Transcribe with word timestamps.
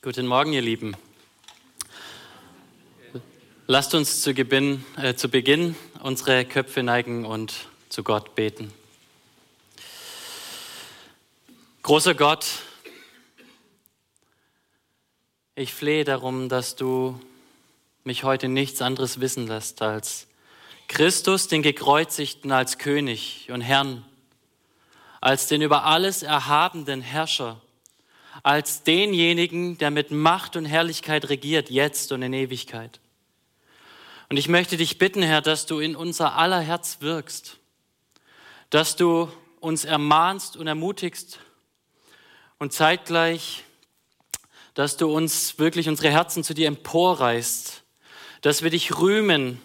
Guten 0.00 0.28
Morgen, 0.28 0.52
ihr 0.52 0.62
Lieben. 0.62 0.96
Lasst 3.66 3.96
uns 3.96 4.22
zu, 4.22 4.32
Beginn, 4.32 4.84
äh, 4.96 5.14
zu 5.14 5.28
Beginn 5.28 5.74
unsere 6.00 6.44
Köpfe 6.44 6.84
neigen 6.84 7.26
und 7.26 7.66
zu 7.88 8.04
Gott 8.04 8.36
beten. 8.36 8.72
Großer 11.82 12.14
Gott, 12.14 12.46
ich 15.56 15.74
flehe 15.74 16.04
darum, 16.04 16.48
dass 16.48 16.76
du 16.76 17.20
mich 18.04 18.22
heute 18.22 18.46
nichts 18.46 18.80
anderes 18.80 19.18
wissen 19.18 19.48
lässt 19.48 19.82
als 19.82 20.28
Christus, 20.86 21.48
den 21.48 21.62
Gekreuzigten, 21.62 22.52
als 22.52 22.78
König 22.78 23.50
und 23.50 23.62
Herrn, 23.62 24.04
als 25.20 25.48
den 25.48 25.60
über 25.60 25.86
alles 25.86 26.22
erhabenen 26.22 27.00
Herrscher 27.00 27.60
als 28.42 28.82
denjenigen, 28.82 29.78
der 29.78 29.90
mit 29.90 30.10
Macht 30.10 30.56
und 30.56 30.64
Herrlichkeit 30.64 31.28
regiert, 31.28 31.70
jetzt 31.70 32.12
und 32.12 32.22
in 32.22 32.32
Ewigkeit. 32.32 33.00
Und 34.28 34.36
ich 34.36 34.48
möchte 34.48 34.76
dich 34.76 34.98
bitten, 34.98 35.22
Herr, 35.22 35.40
dass 35.40 35.66
du 35.66 35.78
in 35.78 35.96
unser 35.96 36.36
aller 36.36 36.60
Herz 36.60 36.98
wirkst, 37.00 37.58
dass 38.70 38.96
du 38.96 39.28
uns 39.60 39.84
ermahnst 39.84 40.56
und 40.56 40.66
ermutigst 40.66 41.40
und 42.58 42.72
zeitgleich, 42.72 43.64
dass 44.74 44.96
du 44.96 45.10
uns 45.10 45.58
wirklich 45.58 45.88
unsere 45.88 46.10
Herzen 46.10 46.44
zu 46.44 46.54
dir 46.54 46.68
emporreißt, 46.68 47.82
dass 48.42 48.62
wir 48.62 48.70
dich 48.70 48.98
rühmen 48.98 49.60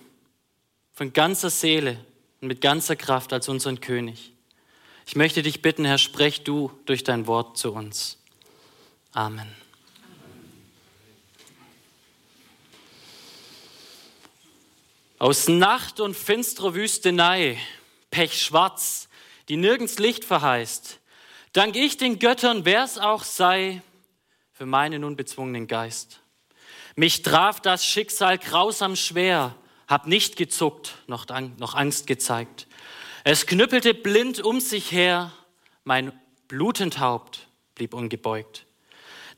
von 0.93 1.13
ganzer 1.13 1.49
Seele 1.49 1.97
und 2.41 2.47
mit 2.47 2.61
ganzer 2.61 2.95
Kraft 2.95 3.33
als 3.33 3.49
unseren 3.49 3.81
König. 3.81 4.31
Ich 5.05 5.15
möchte 5.15 5.43
dich 5.43 5.61
bitten, 5.61 5.85
Herr, 5.85 5.97
sprech 5.97 6.43
du 6.43 6.71
durch 6.85 7.03
dein 7.03 7.27
Wort 7.27 7.57
zu 7.57 7.73
uns. 7.73 8.22
Amen. 9.13 9.55
Aus 15.19 15.47
Nacht 15.47 15.99
und 15.99 16.17
finsterer 16.17 16.73
Wüstenei, 16.73 17.57
pechschwarz, 18.09 19.07
die 19.49 19.57
nirgends 19.57 19.99
Licht 19.99 20.25
verheißt, 20.25 20.99
dank 21.53 21.75
ich 21.75 21.97
den 21.97 22.17
Göttern, 22.17 22.65
wer's 22.65 22.97
auch 22.97 23.23
sei, 23.23 23.81
für 24.51 24.65
meinen 24.65 25.03
unbezwungenen 25.03 25.67
Geist. 25.67 26.19
Mich 26.95 27.21
traf 27.21 27.59
das 27.59 27.85
Schicksal 27.85 28.37
grausam 28.39 28.95
schwer, 28.95 29.55
hab 29.87 30.07
nicht 30.07 30.35
gezuckt, 30.37 30.95
noch, 31.05 31.27
noch 31.57 31.75
Angst 31.75 32.07
gezeigt. 32.07 32.67
Es 33.23 33.45
knüppelte 33.45 33.93
blind 33.93 34.41
um 34.41 34.59
sich 34.59 34.91
her, 34.91 35.31
mein 35.83 36.11
blutend 36.47 36.99
Haupt 36.99 37.47
blieb 37.75 37.93
ungebeugt. 37.93 38.65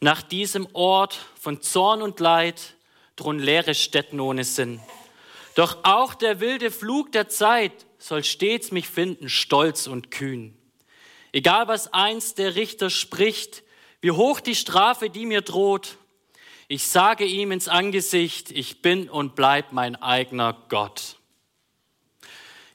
Nach 0.01 0.21
diesem 0.21 0.67
Ort 0.73 1.19
von 1.39 1.61
Zorn 1.61 2.01
und 2.01 2.19
Leid 2.19 2.75
drohen 3.15 3.39
leere 3.39 3.73
Städten 3.73 4.19
ohne 4.19 4.43
Sinn. 4.43 4.81
Doch 5.55 5.77
auch 5.83 6.13
der 6.13 6.39
wilde 6.41 6.69
Flug 6.69 7.11
der 7.13 7.29
Zeit 7.29 7.85
soll 7.97 8.23
stets 8.23 8.71
mich 8.71 8.87
finden, 8.87 9.29
stolz 9.29 9.87
und 9.87 10.11
kühn. 10.11 10.55
Egal 11.31 11.67
was 11.67 11.93
einst 11.93 12.37
der 12.37 12.55
Richter 12.55 12.89
spricht, 12.89 13.63
wie 14.01 14.11
hoch 14.11 14.39
die 14.39 14.55
Strafe, 14.55 15.09
die 15.09 15.25
mir 15.25 15.41
droht, 15.41 15.97
ich 16.67 16.87
sage 16.87 17.25
ihm 17.25 17.51
ins 17.51 17.67
Angesicht, 17.67 18.51
ich 18.51 18.81
bin 18.81 19.09
und 19.09 19.35
bleib 19.35 19.71
mein 19.71 19.95
eigener 19.95 20.57
Gott. 20.69 21.17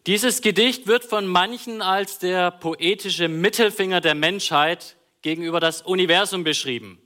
Dieses 0.06 0.42
Gedicht 0.42 0.86
wird 0.86 1.04
von 1.04 1.26
manchen 1.26 1.82
als 1.82 2.18
der 2.18 2.50
poetische 2.50 3.28
Mittelfinger 3.28 4.00
der 4.00 4.14
Menschheit 4.14 4.96
gegenüber 5.22 5.60
das 5.60 5.82
Universum 5.82 6.44
beschrieben. 6.44 7.02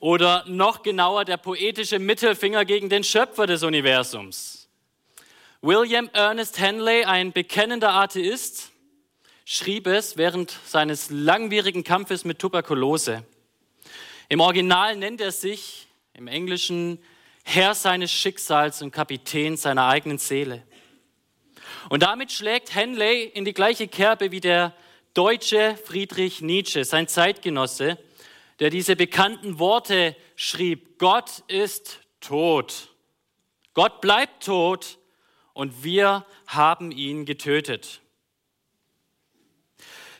Oder 0.00 0.44
noch 0.46 0.82
genauer 0.82 1.26
der 1.26 1.36
poetische 1.36 1.98
Mittelfinger 1.98 2.64
gegen 2.64 2.88
den 2.88 3.04
Schöpfer 3.04 3.46
des 3.46 3.62
Universums. 3.62 4.68
William 5.60 6.08
Ernest 6.14 6.58
Henley, 6.58 7.04
ein 7.04 7.32
bekennender 7.32 7.92
Atheist, 7.92 8.70
schrieb 9.44 9.86
es 9.86 10.16
während 10.16 10.58
seines 10.64 11.10
langwierigen 11.10 11.84
Kampfes 11.84 12.24
mit 12.24 12.38
Tuberkulose. 12.38 13.24
Im 14.30 14.40
Original 14.40 14.96
nennt 14.96 15.20
er 15.20 15.32
sich 15.32 15.86
im 16.14 16.28
Englischen 16.28 16.98
Herr 17.44 17.74
seines 17.74 18.10
Schicksals 18.10 18.80
und 18.80 18.92
Kapitän 18.92 19.58
seiner 19.58 19.86
eigenen 19.86 20.16
Seele. 20.16 20.62
Und 21.90 22.02
damit 22.02 22.32
schlägt 22.32 22.74
Henley 22.74 23.24
in 23.24 23.44
die 23.44 23.52
gleiche 23.52 23.86
Kerbe 23.86 24.30
wie 24.30 24.40
der 24.40 24.74
deutsche 25.12 25.76
Friedrich 25.84 26.40
Nietzsche, 26.40 26.84
sein 26.84 27.08
Zeitgenosse, 27.08 27.98
der 28.60 28.70
diese 28.70 28.94
bekannten 28.94 29.58
Worte 29.58 30.14
schrieb, 30.36 30.98
Gott 30.98 31.42
ist 31.48 32.00
tot. 32.20 32.90
Gott 33.72 34.00
bleibt 34.00 34.44
tot 34.44 34.98
und 35.54 35.82
wir 35.82 36.26
haben 36.46 36.92
ihn 36.92 37.24
getötet. 37.24 38.02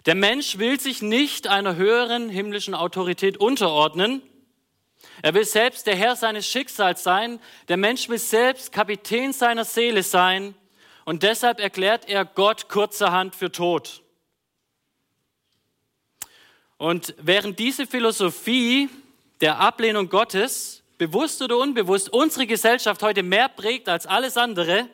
Der 0.06 0.14
Mensch 0.14 0.56
will 0.56 0.80
sich 0.80 1.02
nicht 1.02 1.46
einer 1.46 1.76
höheren 1.76 2.30
himmlischen 2.30 2.74
Autorität 2.74 3.36
unterordnen. 3.36 4.22
Er 5.20 5.34
will 5.34 5.44
selbst 5.44 5.86
der 5.86 5.96
Herr 5.96 6.16
seines 6.16 6.46
Schicksals 6.46 7.02
sein. 7.02 7.38
Der 7.68 7.76
Mensch 7.76 8.08
will 8.08 8.18
selbst 8.18 8.72
Kapitän 8.72 9.34
seiner 9.34 9.66
Seele 9.66 10.02
sein. 10.02 10.54
Und 11.04 11.22
deshalb 11.22 11.60
erklärt 11.60 12.08
er 12.08 12.24
Gott 12.24 12.70
kurzerhand 12.70 13.36
für 13.36 13.52
tot. 13.52 14.02
Und 16.80 17.14
während 17.18 17.58
diese 17.58 17.86
Philosophie 17.86 18.88
der 19.42 19.58
Ablehnung 19.58 20.08
Gottes, 20.08 20.82
bewusst 20.96 21.42
oder 21.42 21.58
unbewusst, 21.58 22.08
unsere 22.08 22.46
Gesellschaft 22.46 23.02
heute 23.02 23.22
mehr 23.22 23.50
prägt 23.50 23.86
als 23.86 24.06
alles 24.06 24.38
andere, 24.38 24.88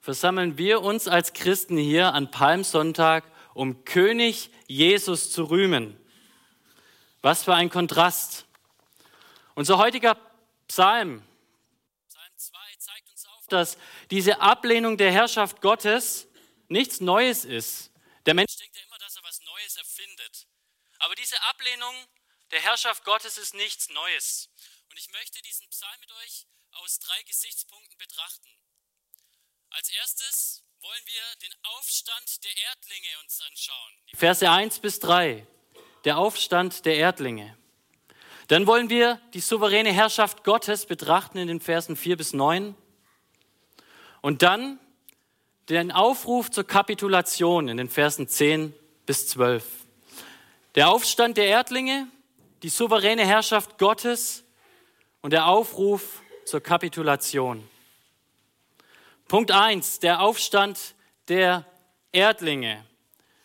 versammeln 0.00 0.56
wir 0.56 0.82
uns 0.82 1.08
als 1.08 1.32
Christen 1.32 1.76
hier 1.76 2.14
an 2.14 2.30
Palmsonntag, 2.30 3.24
um 3.54 3.84
König 3.84 4.50
Jesus 4.68 5.32
zu 5.32 5.50
rühmen. 5.50 5.98
Was 7.22 7.42
für 7.42 7.56
ein 7.56 7.70
Kontrast. 7.70 8.46
Unser 9.56 9.78
heutiger 9.78 10.16
Psalm, 10.68 11.24
Psalm 12.08 12.32
2, 12.36 12.58
zeigt 12.78 13.10
uns 13.10 13.26
auf, 13.26 13.48
dass 13.48 13.78
diese 14.12 14.40
Ablehnung 14.40 14.96
der 14.96 15.10
Herrschaft 15.10 15.60
Gottes 15.60 16.28
nichts 16.68 17.00
Neues 17.00 17.44
ist. 17.44 17.90
Der 18.26 18.34
Mensch 18.34 18.56
denkt 18.58 18.76
ja 18.76 18.82
immer, 18.86 18.98
dass 18.98 19.16
er 19.16 19.24
was 19.24 19.40
Neues 19.40 19.76
erfindet. 19.76 20.46
Aber 20.98 21.14
diese 21.14 21.40
Ablehnung 21.42 21.94
der 22.50 22.60
Herrschaft 22.60 23.04
Gottes 23.04 23.38
ist 23.38 23.54
nichts 23.54 23.88
Neues. 23.90 24.48
Und 24.90 24.98
ich 24.98 25.10
möchte 25.10 25.40
diesen 25.42 25.68
Psalm 25.68 26.00
mit 26.00 26.12
euch 26.24 26.46
aus 26.72 26.98
drei 26.98 27.22
Gesichtspunkten 27.22 27.98
betrachten. 27.98 28.48
Als 29.70 29.90
erstes 29.90 30.64
wollen 30.80 31.02
wir 31.06 31.48
den 31.48 31.54
Aufstand 31.76 32.44
der 32.44 32.56
Erdlinge 32.56 33.08
uns 33.22 33.40
anschauen. 33.42 33.92
Verse 34.14 34.50
1 34.50 34.78
bis 34.80 35.00
3. 35.00 35.46
Der 36.04 36.18
Aufstand 36.18 36.84
der 36.84 36.96
Erdlinge. 36.96 37.56
Dann 38.48 38.66
wollen 38.66 38.88
wir 38.88 39.20
die 39.34 39.40
souveräne 39.40 39.92
Herrschaft 39.92 40.42
Gottes 40.42 40.86
betrachten 40.86 41.38
in 41.38 41.48
den 41.48 41.60
Versen 41.60 41.96
4 41.96 42.16
bis 42.16 42.32
9. 42.32 42.74
Und 44.22 44.42
dann 44.42 44.80
den 45.68 45.92
Aufruf 45.92 46.50
zur 46.50 46.66
Kapitulation 46.66 47.68
in 47.68 47.76
den 47.76 47.90
Versen 47.90 48.26
10 48.26 48.74
bis 49.04 49.28
12. 49.28 49.77
Der 50.74 50.90
Aufstand 50.90 51.38
der 51.38 51.46
Erdlinge, 51.46 52.08
die 52.62 52.68
souveräne 52.68 53.24
Herrschaft 53.24 53.78
Gottes 53.78 54.44
und 55.22 55.32
der 55.32 55.46
Aufruf 55.46 56.22
zur 56.44 56.60
Kapitulation. 56.60 57.66
Punkt 59.28 59.50
1, 59.50 60.00
der 60.00 60.20
Aufstand 60.20 60.94
der 61.28 61.64
Erdlinge. 62.12 62.84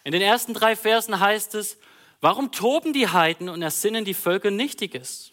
In 0.04 0.12
den 0.12 0.22
ersten 0.22 0.54
drei 0.54 0.76
Versen 0.76 1.20
heißt 1.20 1.56
es, 1.56 1.78
warum 2.20 2.52
toben 2.52 2.92
die 2.92 3.08
Heiden 3.08 3.48
und 3.48 3.62
ersinnen 3.62 4.04
die 4.04 4.14
Völker 4.14 4.52
Nichtiges? 4.52 5.32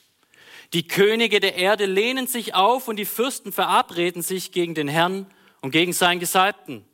Die 0.72 0.86
Könige 0.86 1.40
der 1.40 1.56
Erde 1.56 1.86
lehnen 1.86 2.28
sich 2.28 2.54
auf 2.54 2.86
und 2.86 2.96
die 2.96 3.04
Fürsten 3.04 3.52
verabreden 3.52 4.22
sich 4.22 4.52
gegen 4.52 4.76
den 4.76 4.86
Herrn 4.86 5.26
und 5.60 5.72
gegen 5.72 5.92
seinen 5.92 6.20
Gesalbten. 6.20 6.84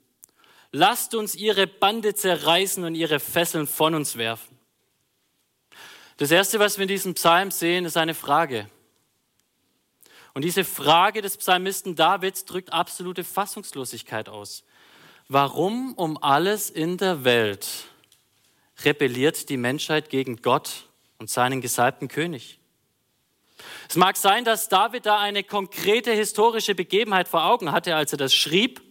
Lasst 0.73 1.15
uns 1.15 1.35
ihre 1.35 1.67
Bande 1.67 2.15
zerreißen 2.15 2.83
und 2.85 2.95
ihre 2.95 3.21
Fesseln 3.21 3.67
von 3.67 3.95
uns 3.95 4.17
werfen. 4.17 4.56
Das 6.17 6.31
Erste, 6.31 6.59
was 6.59 6.79
wir 6.79 6.83
in 6.83 6.89
diesem 6.89 7.15
Psalm 7.15 7.51
sehen, 7.51 7.85
ist 7.85 7.97
eine 7.97 8.15
Frage. 8.15 8.71
Und 10.33 10.43
diese 10.43 10.65
Frage 10.65 11.23
des 11.23 11.37
Psalmisten 11.37 11.95
Davids 11.95 12.45
drückt 12.45 12.73
absolute 12.73 13.25
Fassungslosigkeit 13.25 14.29
aus. 14.29 14.65
Warum 15.29 15.95
um 15.95 16.23
alles 16.23 16.71
in 16.71 16.99
der 16.99 17.25
Welt 17.25 17.67
rebelliert 18.85 19.49
die 19.49 19.57
Menschheit 19.57 20.09
gegen 20.09 20.37
Gott 20.43 20.89
und 21.19 21.31
seinen 21.31 21.61
gesalbten 21.61 22.09
König? 22.09 22.61
Es 23.89 23.97
mag 23.97 24.17
sein, 24.17 24.45
dass 24.45 24.69
David 24.69 25.07
da 25.07 25.19
eine 25.19 25.43
konkrete 25.43 26.13
historische 26.13 26.75
Begebenheit 26.75 27.29
vor 27.29 27.45
Augen 27.45 27.73
hatte, 27.73 27.97
als 27.97 28.13
er 28.13 28.19
das 28.19 28.35
schrieb. 28.35 28.83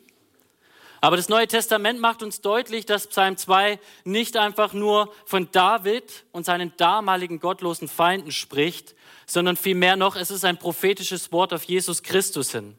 Aber 1.06 1.18
das 1.18 1.30
Neue 1.30 1.48
Testament 1.48 2.00
macht 2.00 2.24
uns 2.24 2.42
deutlich, 2.42 2.88
dass 2.88 3.06
Psalm 3.06 3.38
2 3.38 3.78
nicht 4.06 4.38
einfach 4.38 4.74
nur 4.74 5.13
von 5.25 5.52
David 5.52 6.25
und 6.31 6.48
seinen 6.48 6.75
damaligen 6.78 7.40
gottlosen 7.40 7.88
Feinden 7.88 8.31
spricht, 8.31 8.96
sondern 9.28 9.56
vielmehr 9.56 9.98
noch, 9.98 10.16
es 10.16 10.31
ist 10.31 10.44
ein 10.46 10.57
prophetisches 10.57 11.31
Wort 11.31 11.54
auf 11.54 11.63
Jesus 11.66 12.02
Christus 12.02 12.54
hin. 12.54 12.75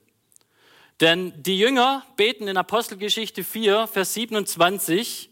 Denn 1.01 1.41
die 1.41 1.57
Jünger 1.57 2.05
beten 2.17 2.49
in 2.49 2.57
Apostelgeschichte 2.57 3.45
4, 3.45 3.87
Vers 3.87 4.15
27, 4.15 5.31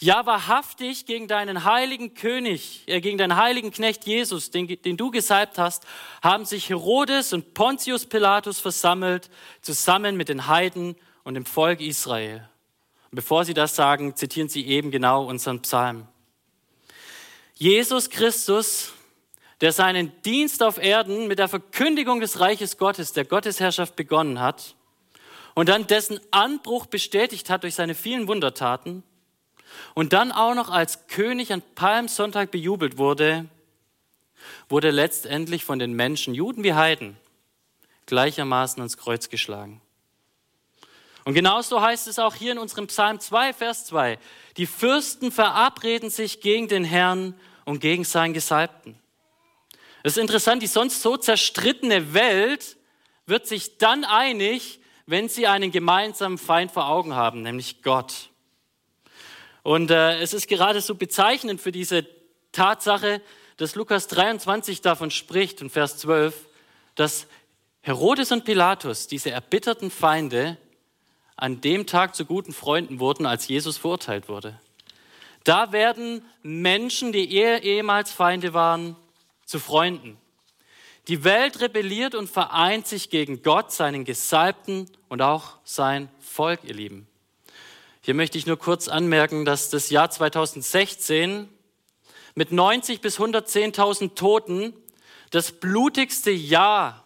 ja, 0.00 0.24
wahrhaftig 0.24 1.04
gegen 1.04 1.28
deinen 1.28 1.64
heiligen 1.64 2.14
König, 2.14 2.84
äh, 2.86 3.02
gegen 3.02 3.18
deinen 3.18 3.36
heiligen 3.36 3.70
Knecht 3.70 4.06
Jesus, 4.06 4.50
den, 4.50 4.66
den 4.66 4.96
du 4.96 5.10
gesalbt 5.10 5.58
hast, 5.58 5.84
haben 6.22 6.46
sich 6.46 6.70
Herodes 6.70 7.34
und 7.34 7.52
Pontius 7.52 8.06
Pilatus 8.06 8.60
versammelt, 8.60 9.28
zusammen 9.60 10.16
mit 10.16 10.30
den 10.30 10.46
Heiden 10.46 10.96
und 11.28 11.34
dem 11.34 11.44
Volk 11.44 11.82
Israel. 11.82 12.48
Und 13.10 13.16
bevor 13.16 13.44
sie 13.44 13.52
das 13.52 13.76
sagen, 13.76 14.16
zitieren 14.16 14.48
sie 14.48 14.66
eben 14.66 14.90
genau 14.90 15.26
unseren 15.26 15.60
Psalm. 15.60 16.08
Jesus 17.52 18.08
Christus, 18.08 18.94
der 19.60 19.72
seinen 19.72 20.10
Dienst 20.22 20.62
auf 20.62 20.78
Erden 20.78 21.28
mit 21.28 21.38
der 21.38 21.48
Verkündigung 21.48 22.20
des 22.20 22.40
Reiches 22.40 22.78
Gottes, 22.78 23.12
der 23.12 23.26
Gottesherrschaft 23.26 23.94
begonnen 23.94 24.40
hat 24.40 24.74
und 25.54 25.68
dann 25.68 25.86
dessen 25.86 26.18
Anbruch 26.30 26.86
bestätigt 26.86 27.50
hat 27.50 27.62
durch 27.62 27.74
seine 27.74 27.94
vielen 27.94 28.26
Wundertaten, 28.26 29.02
und 29.92 30.14
dann 30.14 30.32
auch 30.32 30.54
noch 30.54 30.70
als 30.70 31.08
König 31.08 31.52
an 31.52 31.62
Palmsonntag 31.74 32.50
bejubelt 32.50 32.96
wurde, 32.96 33.44
wurde 34.70 34.90
letztendlich 34.90 35.62
von 35.62 35.78
den 35.78 35.92
Menschen, 35.92 36.34
Juden 36.34 36.64
wie 36.64 36.72
Heiden, 36.72 37.18
gleichermaßen 38.06 38.80
ans 38.80 38.96
Kreuz 38.96 39.28
geschlagen. 39.28 39.82
Und 41.28 41.34
genauso 41.34 41.82
heißt 41.82 42.08
es 42.08 42.18
auch 42.18 42.34
hier 42.34 42.52
in 42.52 42.58
unserem 42.58 42.86
Psalm 42.86 43.20
2, 43.20 43.52
Vers 43.52 43.84
2. 43.84 44.18
Die 44.56 44.64
Fürsten 44.64 45.30
verabreden 45.30 46.08
sich 46.08 46.40
gegen 46.40 46.68
den 46.68 46.84
Herrn 46.84 47.38
und 47.66 47.80
gegen 47.80 48.04
seinen 48.04 48.32
Gesalbten. 48.32 48.98
Es 50.02 50.16
ist 50.16 50.22
interessant, 50.22 50.62
die 50.62 50.66
sonst 50.66 51.02
so 51.02 51.18
zerstrittene 51.18 52.14
Welt 52.14 52.78
wird 53.26 53.46
sich 53.46 53.76
dann 53.76 54.06
einig, 54.06 54.80
wenn 55.04 55.28
sie 55.28 55.46
einen 55.46 55.70
gemeinsamen 55.70 56.38
Feind 56.38 56.72
vor 56.72 56.88
Augen 56.88 57.14
haben, 57.14 57.42
nämlich 57.42 57.82
Gott. 57.82 58.30
Und 59.62 59.90
äh, 59.90 60.20
es 60.20 60.32
ist 60.32 60.48
gerade 60.48 60.80
so 60.80 60.94
bezeichnend 60.94 61.60
für 61.60 61.72
diese 61.72 62.06
Tatsache, 62.52 63.20
dass 63.58 63.74
Lukas 63.74 64.08
23 64.08 64.80
davon 64.80 65.10
spricht, 65.10 65.60
in 65.60 65.68
Vers 65.68 65.98
12, 65.98 66.48
dass 66.94 67.26
Herodes 67.82 68.32
und 68.32 68.46
Pilatus, 68.46 69.08
diese 69.08 69.30
erbitterten 69.30 69.90
Feinde, 69.90 70.56
an 71.38 71.60
dem 71.60 71.86
Tag 71.86 72.16
zu 72.16 72.24
guten 72.24 72.52
Freunden 72.52 72.98
wurden, 72.98 73.24
als 73.24 73.46
Jesus 73.46 73.78
verurteilt 73.78 74.28
wurde. 74.28 74.58
Da 75.44 75.70
werden 75.70 76.22
Menschen, 76.42 77.12
die 77.12 77.32
eher 77.32 77.62
ehemals 77.62 78.10
Feinde 78.10 78.54
waren, 78.54 78.96
zu 79.46 79.60
Freunden. 79.60 80.18
Die 81.06 81.22
Welt 81.24 81.60
rebelliert 81.60 82.16
und 82.16 82.28
vereint 82.28 82.86
sich 82.86 83.08
gegen 83.08 83.42
Gott, 83.42 83.72
seinen 83.72 84.04
Gesalbten 84.04 84.90
und 85.08 85.22
auch 85.22 85.58
sein 85.62 86.10
Volk, 86.18 86.64
ihr 86.64 86.74
Lieben. 86.74 87.06
Hier 88.02 88.14
möchte 88.14 88.36
ich 88.36 88.46
nur 88.46 88.58
kurz 88.58 88.88
anmerken, 88.88 89.44
dass 89.44 89.70
das 89.70 89.90
Jahr 89.90 90.10
2016 90.10 91.48
mit 92.34 92.50
90 92.52 93.00
bis 93.00 93.18
110.000 93.18 94.16
Toten 94.16 94.74
das 95.30 95.52
blutigste 95.52 96.30
Jahr 96.30 97.04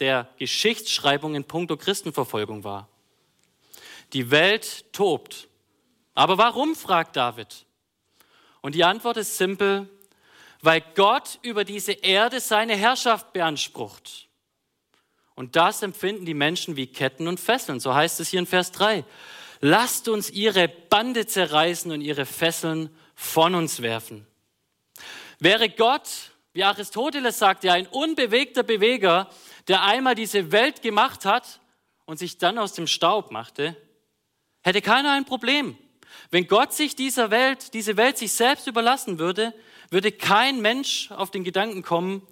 der 0.00 0.28
Geschichtsschreibung 0.38 1.34
in 1.34 1.44
puncto 1.44 1.76
Christenverfolgung 1.76 2.64
war. 2.64 2.88
Die 4.14 4.30
Welt 4.30 4.92
tobt. 4.92 5.48
Aber 6.14 6.38
warum, 6.38 6.74
fragt 6.74 7.16
David. 7.16 7.66
Und 8.62 8.74
die 8.74 8.84
Antwort 8.84 9.18
ist 9.18 9.36
simpel, 9.36 9.88
weil 10.62 10.82
Gott 10.94 11.38
über 11.42 11.64
diese 11.64 11.92
Erde 11.92 12.40
seine 12.40 12.74
Herrschaft 12.76 13.32
beansprucht. 13.34 14.28
Und 15.34 15.56
das 15.56 15.82
empfinden 15.82 16.24
die 16.24 16.34
Menschen 16.34 16.76
wie 16.76 16.86
Ketten 16.86 17.28
und 17.28 17.40
Fesseln. 17.40 17.80
So 17.80 17.94
heißt 17.94 18.20
es 18.20 18.28
hier 18.28 18.38
in 18.38 18.46
Vers 18.46 18.72
3. 18.72 19.04
Lasst 19.60 20.08
uns 20.08 20.30
ihre 20.30 20.68
Bande 20.68 21.26
zerreißen 21.26 21.90
und 21.90 22.00
ihre 22.00 22.24
Fesseln 22.24 22.88
von 23.14 23.54
uns 23.54 23.82
werfen. 23.82 24.26
Wäre 25.38 25.68
Gott, 25.68 26.08
wie 26.52 26.64
Aristoteles 26.64 27.38
sagte, 27.38 27.72
ein 27.72 27.86
unbewegter 27.88 28.62
Beweger, 28.62 29.28
der 29.68 29.82
einmal 29.82 30.14
diese 30.14 30.52
Welt 30.52 30.82
gemacht 30.82 31.24
hat 31.24 31.60
und 32.04 32.18
sich 32.18 32.38
dann 32.38 32.58
aus 32.58 32.72
dem 32.72 32.86
Staub 32.86 33.30
machte, 33.30 33.76
hätte 34.64 34.82
keiner 34.82 35.12
ein 35.12 35.24
Problem. 35.24 35.78
Wenn 36.30 36.48
Gott 36.48 36.72
sich 36.72 36.96
dieser 36.96 37.30
Welt, 37.30 37.74
diese 37.74 37.96
Welt 37.96 38.18
sich 38.18 38.32
selbst 38.32 38.66
überlassen 38.66 39.18
würde, 39.18 39.54
würde 39.90 40.10
kein 40.10 40.60
Mensch 40.60 41.10
auf 41.12 41.30
den 41.30 41.44
Gedanken 41.44 41.82
kommen, 41.82 42.26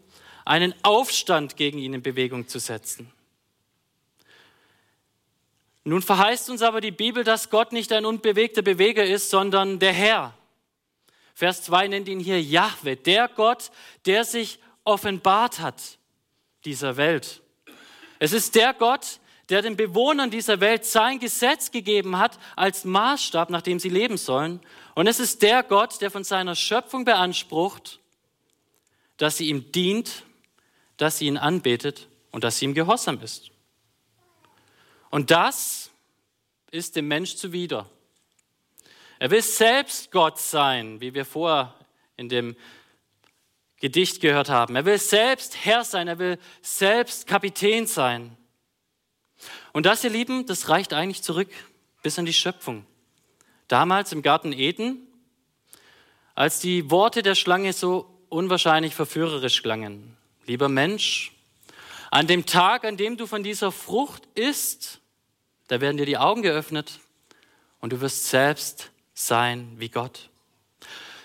einen 0.44 0.74
Aufstand 0.82 1.56
gegen 1.56 1.78
ihn 1.78 1.94
in 1.94 2.02
Bewegung 2.02 2.48
zu 2.48 2.58
setzen. 2.58 3.12
Nun 5.84 6.02
verheißt 6.02 6.48
uns 6.50 6.62
aber 6.62 6.80
die 6.80 6.90
Bibel, 6.90 7.24
dass 7.24 7.50
Gott 7.50 7.72
nicht 7.72 7.92
ein 7.92 8.04
unbewegter 8.04 8.62
Beweger 8.62 9.04
ist, 9.04 9.30
sondern 9.30 9.78
der 9.78 9.92
Herr. 9.92 10.34
Vers 11.34 11.62
2 11.64 11.88
nennt 11.88 12.08
ihn 12.08 12.20
hier 12.20 12.40
Jahwe, 12.40 12.96
der 12.96 13.28
Gott, 13.28 13.70
der 14.06 14.24
sich 14.24 14.58
offenbart 14.84 15.60
hat 15.60 15.98
dieser 16.64 16.96
Welt. 16.96 17.42
Es 18.18 18.32
ist 18.32 18.54
der 18.54 18.74
Gott, 18.74 19.18
der 19.52 19.60
den 19.60 19.76
Bewohnern 19.76 20.30
dieser 20.30 20.60
Welt 20.60 20.86
sein 20.86 21.18
Gesetz 21.18 21.70
gegeben 21.70 22.16
hat 22.16 22.38
als 22.56 22.86
Maßstab, 22.86 23.50
nach 23.50 23.60
dem 23.60 23.78
sie 23.78 23.90
leben 23.90 24.16
sollen. 24.16 24.60
Und 24.94 25.06
es 25.06 25.20
ist 25.20 25.42
der 25.42 25.62
Gott, 25.62 26.00
der 26.00 26.10
von 26.10 26.24
seiner 26.24 26.54
Schöpfung 26.56 27.04
beansprucht, 27.04 28.00
dass 29.18 29.36
sie 29.36 29.50
ihm 29.50 29.70
dient, 29.70 30.24
dass 30.96 31.18
sie 31.18 31.26
ihn 31.26 31.36
anbetet 31.36 32.08
und 32.30 32.44
dass 32.44 32.58
sie 32.58 32.64
ihm 32.64 32.72
gehorsam 32.72 33.20
ist. 33.20 33.50
Und 35.10 35.30
das 35.30 35.90
ist 36.70 36.96
dem 36.96 37.08
Mensch 37.08 37.36
zuwider. 37.36 37.90
Er 39.18 39.30
will 39.30 39.42
selbst 39.42 40.10
Gott 40.12 40.40
sein, 40.40 40.98
wie 41.02 41.12
wir 41.12 41.26
vorher 41.26 41.74
in 42.16 42.30
dem 42.30 42.56
Gedicht 43.76 44.22
gehört 44.22 44.48
haben. 44.48 44.76
Er 44.76 44.86
will 44.86 44.98
selbst 44.98 45.62
Herr 45.62 45.84
sein, 45.84 46.08
er 46.08 46.18
will 46.18 46.38
selbst 46.62 47.26
Kapitän 47.26 47.86
sein. 47.86 48.34
Und 49.72 49.86
das, 49.86 50.04
ihr 50.04 50.10
Lieben, 50.10 50.46
das 50.46 50.68
reicht 50.68 50.92
eigentlich 50.92 51.22
zurück 51.22 51.48
bis 52.02 52.18
an 52.18 52.26
die 52.26 52.32
Schöpfung. 52.32 52.84
Damals 53.68 54.12
im 54.12 54.22
Garten 54.22 54.52
Eden, 54.52 55.06
als 56.34 56.60
die 56.60 56.90
Worte 56.90 57.22
der 57.22 57.34
Schlange 57.34 57.72
so 57.72 58.08
unwahrscheinlich 58.28 58.94
verführerisch 58.94 59.62
klangen. 59.62 60.16
Lieber 60.46 60.68
Mensch, 60.68 61.32
an 62.10 62.26
dem 62.26 62.44
Tag, 62.44 62.84
an 62.84 62.96
dem 62.96 63.16
du 63.16 63.26
von 63.26 63.42
dieser 63.42 63.72
Frucht 63.72 64.26
isst, 64.34 65.00
da 65.68 65.80
werden 65.80 65.96
dir 65.96 66.06
die 66.06 66.18
Augen 66.18 66.42
geöffnet 66.42 67.00
und 67.80 67.92
du 67.92 68.00
wirst 68.00 68.26
selbst 68.26 68.90
sein 69.14 69.72
wie 69.76 69.88
Gott. 69.88 70.28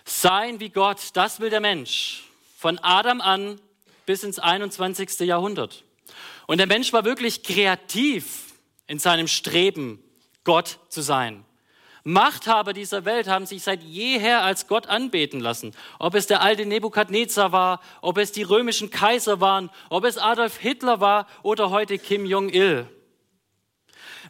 Sein 0.06 0.62
wie 0.62 0.70
Gott, 0.70 1.00
das 1.14 1.42
will 1.42 1.50
der 1.50 1.60
Mensch. 1.60 2.24
Von 2.58 2.80
Adam 2.80 3.20
an 3.20 3.60
bis 4.06 4.24
ins 4.24 4.40
21. 4.40 5.20
Jahrhundert. 5.20 5.84
Und 6.46 6.60
der 6.60 6.68
Mensch 6.68 6.94
war 6.94 7.04
wirklich 7.04 7.44
kreativ 7.44 8.47
in 8.88 9.00
seinem 9.00 9.28
Streben, 9.28 10.04
Gott 10.44 10.80
zu 10.90 11.02
sein. 11.02 11.46
Machthaber 12.04 12.72
dieser 12.72 13.04
Welt 13.04 13.28
haben 13.28 13.46
sich 13.46 13.64
seit 13.64 13.84
jeher 13.84 14.42
als 14.44 14.68
Gott 14.68 14.88
anbeten 14.88 15.42
lassen. 15.42 15.74
Ob 16.00 16.16
es 16.16 16.26
der 16.26 16.42
alte 16.42 16.66
Nebukadnezar 16.66 17.52
war, 17.52 17.82
ob 18.02 18.18
es 18.18 18.32
die 18.32 18.44
römischen 18.44 18.90
Kaiser 18.90 19.42
waren, 19.42 19.70
ob 19.90 20.06
es 20.06 20.18
Adolf 20.18 20.58
Hitler 20.58 21.02
war 21.02 21.28
oder 21.44 21.70
heute 21.70 21.98
Kim 21.98 22.26
Jong-il. 22.26 22.88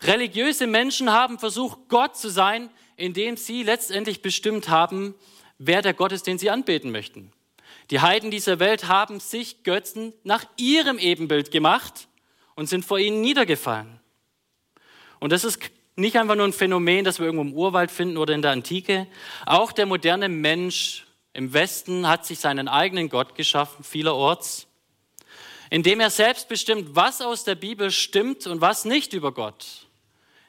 Religiöse 0.01 0.65
Menschen 0.65 1.11
haben 1.11 1.37
versucht, 1.37 1.77
Gott 1.87 2.17
zu 2.17 2.29
sein, 2.29 2.71
indem 2.95 3.37
sie 3.37 3.61
letztendlich 3.61 4.23
bestimmt 4.23 4.69
haben, 4.69 5.13
wer 5.59 5.83
der 5.83 5.93
Gott 5.93 6.11
ist, 6.11 6.25
den 6.25 6.39
sie 6.39 6.49
anbeten 6.49 6.91
möchten. 6.91 7.31
Die 7.91 7.99
Heiden 7.99 8.31
dieser 8.31 8.59
Welt 8.59 8.87
haben 8.87 9.19
sich 9.19 9.63
Götzen 9.63 10.13
nach 10.23 10.45
ihrem 10.57 10.97
Ebenbild 10.97 11.51
gemacht 11.51 12.07
und 12.55 12.67
sind 12.67 12.85
vor 12.85 12.97
ihnen 12.97 13.21
niedergefallen. 13.21 13.99
Und 15.19 15.31
das 15.31 15.43
ist 15.43 15.59
nicht 15.95 16.17
einfach 16.17 16.35
nur 16.35 16.45
ein 16.45 16.53
Phänomen, 16.53 17.03
das 17.03 17.19
wir 17.19 17.25
irgendwo 17.25 17.43
im 17.43 17.53
Urwald 17.53 17.91
finden 17.91 18.17
oder 18.17 18.33
in 18.33 18.41
der 18.41 18.51
Antike. 18.51 19.07
Auch 19.45 19.71
der 19.71 19.85
moderne 19.85 20.29
Mensch 20.29 21.05
im 21.33 21.53
Westen 21.53 22.07
hat 22.07 22.25
sich 22.25 22.39
seinen 22.39 22.67
eigenen 22.67 23.09
Gott 23.09 23.35
geschaffen, 23.35 23.83
vielerorts, 23.83 24.67
indem 25.69 25.99
er 25.99 26.09
selbst 26.09 26.49
bestimmt, 26.49 26.95
was 26.95 27.21
aus 27.21 27.43
der 27.43 27.55
Bibel 27.55 27.91
stimmt 27.91 28.47
und 28.47 28.61
was 28.61 28.85
nicht 28.85 29.13
über 29.13 29.31
Gott 29.31 29.87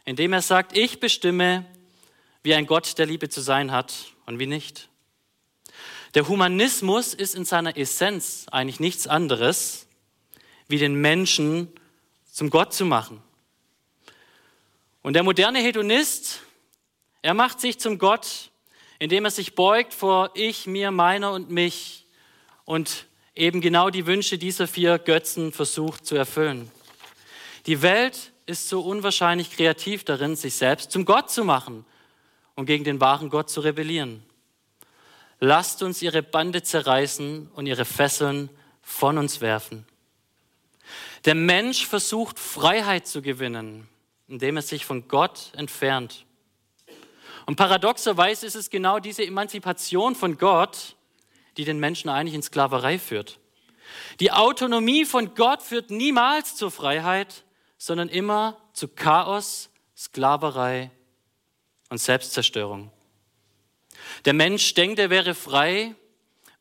indem 0.08 0.32
er 0.32 0.40
sagt, 0.40 0.74
ich 0.74 1.00
bestimme, 1.00 1.66
wie 2.42 2.54
ein 2.54 2.64
Gott 2.64 2.96
der 2.96 3.04
Liebe 3.04 3.28
zu 3.28 3.42
sein 3.42 3.72
hat 3.72 4.06
und 4.24 4.38
wie 4.38 4.46
nicht. 4.46 4.88
Der 6.14 6.26
Humanismus 6.26 7.12
ist 7.12 7.34
in 7.34 7.44
seiner 7.44 7.76
Essenz 7.76 8.46
eigentlich 8.50 8.80
nichts 8.80 9.06
anderes, 9.06 9.86
wie 10.66 10.78
den 10.78 10.94
Menschen 10.94 11.70
zum 12.32 12.48
Gott 12.48 12.72
zu 12.72 12.86
machen. 12.86 13.22
Und 15.08 15.14
der 15.14 15.22
moderne 15.22 15.60
Hedonist, 15.60 16.42
er 17.22 17.32
macht 17.32 17.62
sich 17.62 17.78
zum 17.78 17.96
Gott, 17.96 18.50
indem 18.98 19.24
er 19.24 19.30
sich 19.30 19.54
beugt 19.54 19.94
vor 19.94 20.32
ich, 20.34 20.66
mir, 20.66 20.90
meiner 20.90 21.32
und 21.32 21.48
mich 21.50 22.04
und 22.66 23.06
eben 23.34 23.62
genau 23.62 23.88
die 23.88 24.04
Wünsche 24.04 24.36
dieser 24.36 24.68
vier 24.68 24.98
Götzen 24.98 25.50
versucht 25.50 26.04
zu 26.04 26.14
erfüllen. 26.14 26.70
Die 27.64 27.80
Welt 27.80 28.32
ist 28.44 28.68
so 28.68 28.82
unwahrscheinlich 28.82 29.50
kreativ 29.50 30.04
darin, 30.04 30.36
sich 30.36 30.56
selbst 30.56 30.90
zum 30.90 31.06
Gott 31.06 31.30
zu 31.30 31.42
machen 31.42 31.86
und 32.54 32.66
gegen 32.66 32.84
den 32.84 33.00
wahren 33.00 33.30
Gott 33.30 33.48
zu 33.48 33.62
rebellieren. 33.62 34.22
Lasst 35.40 35.82
uns 35.82 36.02
ihre 36.02 36.22
Bande 36.22 36.62
zerreißen 36.62 37.50
und 37.54 37.64
ihre 37.64 37.86
Fesseln 37.86 38.50
von 38.82 39.16
uns 39.16 39.40
werfen. 39.40 39.86
Der 41.24 41.34
Mensch 41.34 41.86
versucht 41.86 42.38
Freiheit 42.38 43.06
zu 43.06 43.22
gewinnen, 43.22 43.88
indem 44.28 44.56
er 44.56 44.62
sich 44.62 44.84
von 44.84 45.08
Gott 45.08 45.52
entfernt. 45.56 46.24
Und 47.46 47.56
paradoxerweise 47.56 48.46
ist 48.46 48.54
es 48.54 48.70
genau 48.70 48.98
diese 48.98 49.24
Emanzipation 49.24 50.14
von 50.14 50.36
Gott, 50.36 50.96
die 51.56 51.64
den 51.64 51.78
Menschen 51.78 52.10
eigentlich 52.10 52.34
in 52.34 52.42
Sklaverei 52.42 52.98
führt. 52.98 53.38
Die 54.20 54.32
Autonomie 54.32 55.06
von 55.06 55.34
Gott 55.34 55.62
führt 55.62 55.90
niemals 55.90 56.56
zur 56.56 56.70
Freiheit, 56.70 57.44
sondern 57.78 58.08
immer 58.08 58.58
zu 58.74 58.86
Chaos, 58.88 59.70
Sklaverei 59.96 60.90
und 61.88 61.98
Selbstzerstörung. 61.98 62.92
Der 64.24 64.34
Mensch 64.34 64.74
denkt, 64.74 64.98
er 64.98 65.10
wäre 65.10 65.34
frei, 65.34 65.94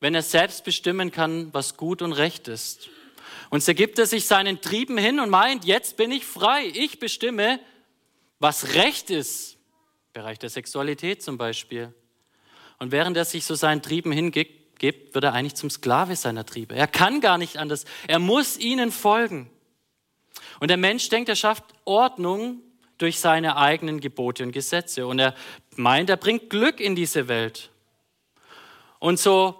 wenn 0.00 0.14
er 0.14 0.22
selbst 0.22 0.64
bestimmen 0.64 1.10
kann, 1.10 1.52
was 1.52 1.76
gut 1.76 2.02
und 2.02 2.12
recht 2.12 2.48
ist. 2.48 2.88
Und 3.50 3.62
so 3.62 3.72
gibt 3.74 3.98
er 3.98 4.06
sich 4.06 4.26
seinen 4.26 4.60
Trieben 4.60 4.98
hin 4.98 5.20
und 5.20 5.30
meint, 5.30 5.64
jetzt 5.64 5.96
bin 5.96 6.10
ich 6.10 6.24
frei, 6.24 6.70
ich 6.74 6.98
bestimme, 6.98 7.60
was 8.38 8.74
recht 8.74 9.10
ist. 9.10 9.56
Bereich 10.12 10.38
der 10.38 10.50
Sexualität 10.50 11.22
zum 11.22 11.38
Beispiel. 11.38 11.94
Und 12.78 12.92
während 12.92 13.16
er 13.16 13.24
sich 13.24 13.44
so 13.44 13.54
seinen 13.54 13.82
Trieben 13.82 14.12
hingibt, 14.12 14.82
wird 14.82 15.24
er 15.24 15.32
eigentlich 15.32 15.54
zum 15.54 15.70
Sklave 15.70 16.14
seiner 16.14 16.46
Triebe. 16.46 16.74
Er 16.74 16.86
kann 16.86 17.20
gar 17.20 17.38
nicht 17.38 17.56
anders. 17.56 17.84
Er 18.06 18.18
muss 18.18 18.56
ihnen 18.58 18.92
folgen. 18.92 19.50
Und 20.60 20.68
der 20.68 20.76
Mensch 20.76 21.08
denkt, 21.08 21.28
er 21.28 21.36
schafft 21.36 21.64
Ordnung 21.84 22.62
durch 22.98 23.18
seine 23.18 23.56
eigenen 23.56 24.00
Gebote 24.00 24.42
und 24.44 24.52
Gesetze. 24.52 25.06
Und 25.06 25.18
er 25.18 25.34
meint, 25.76 26.10
er 26.10 26.16
bringt 26.16 26.50
Glück 26.50 26.80
in 26.80 26.94
diese 26.94 27.28
Welt. 27.28 27.70
Und 28.98 29.18
so 29.18 29.56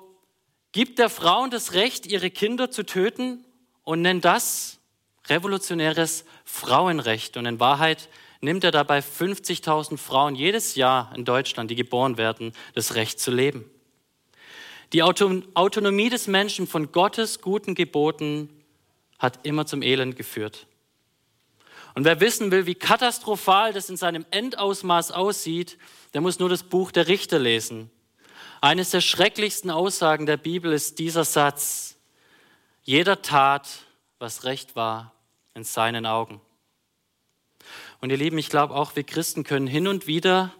gibt 0.73 0.99
der 0.99 1.09
Frauen 1.09 1.51
das 1.51 1.73
Recht, 1.73 2.07
ihre 2.07 2.31
Kinder 2.31 2.71
zu 2.71 2.85
töten 2.85 3.45
und 3.89 4.03
nennt 4.03 4.27
das 4.27 4.81
revolutionäres 5.29 6.27
Frauenrecht. 6.45 7.39
Und 7.39 7.47
in 7.47 7.59
Wahrheit 7.59 8.11
nimmt 8.43 8.63
er 8.63 8.71
dabei 8.71 8.99
50.000 8.99 9.97
Frauen 9.97 10.35
jedes 10.35 10.75
Jahr 10.75 11.11
in 11.17 11.25
Deutschland, 11.25 11.71
die 11.71 11.75
geboren 11.75 12.19
werden, 12.19 12.53
das 12.75 12.97
Recht 12.97 13.19
zu 13.19 13.31
leben. 13.31 13.65
Die 14.93 15.03
Autonomie 15.03 16.11
des 16.11 16.27
Menschen 16.27 16.67
von 16.67 16.93
Gottes 16.93 17.41
guten 17.41 17.75
Geboten 17.75 18.51
hat 19.19 19.47
immer 19.47 19.65
zum 19.65 19.81
Elend 19.81 20.17
geführt. 20.17 20.67
Und 21.95 22.05
wer 22.05 22.21
wissen 22.21 22.51
will, 22.51 22.67
wie 22.67 22.75
katastrophal 22.75 23.73
das 23.73 23.89
in 23.89 23.97
seinem 23.97 24.27
Endausmaß 24.31 25.13
aussieht, 25.13 25.79
der 26.13 26.21
muss 26.21 26.39
nur 26.39 26.51
das 26.51 26.63
Buch 26.63 26.93
der 26.93 27.09
Richter 27.09 27.39
lesen. 27.39 27.91
Eines 28.61 28.91
der 28.91 29.01
schrecklichsten 29.01 29.71
Aussagen 29.71 30.27
der 30.27 30.37
Bibel 30.37 30.75
ist 30.75 30.99
dieser 30.99 31.25
Satz. 31.25 31.98
Jeder 32.83 33.23
tat, 33.23 33.69
was 34.19 34.45
recht 34.45 34.77
war 34.77 35.13
in 35.55 35.65
seinen 35.65 36.07
Augen. 36.07 36.41
Und 38.01 38.11
ihr 38.11 38.17
Lieben, 38.17 38.39
ich 38.39 38.49
glaube 38.49 38.75
auch, 38.75 38.97
wir 38.97 39.05
Christen 39.05 39.45
können 39.45 39.67
hin 39.67 39.89
und 39.89 40.07
wieder 40.07 40.55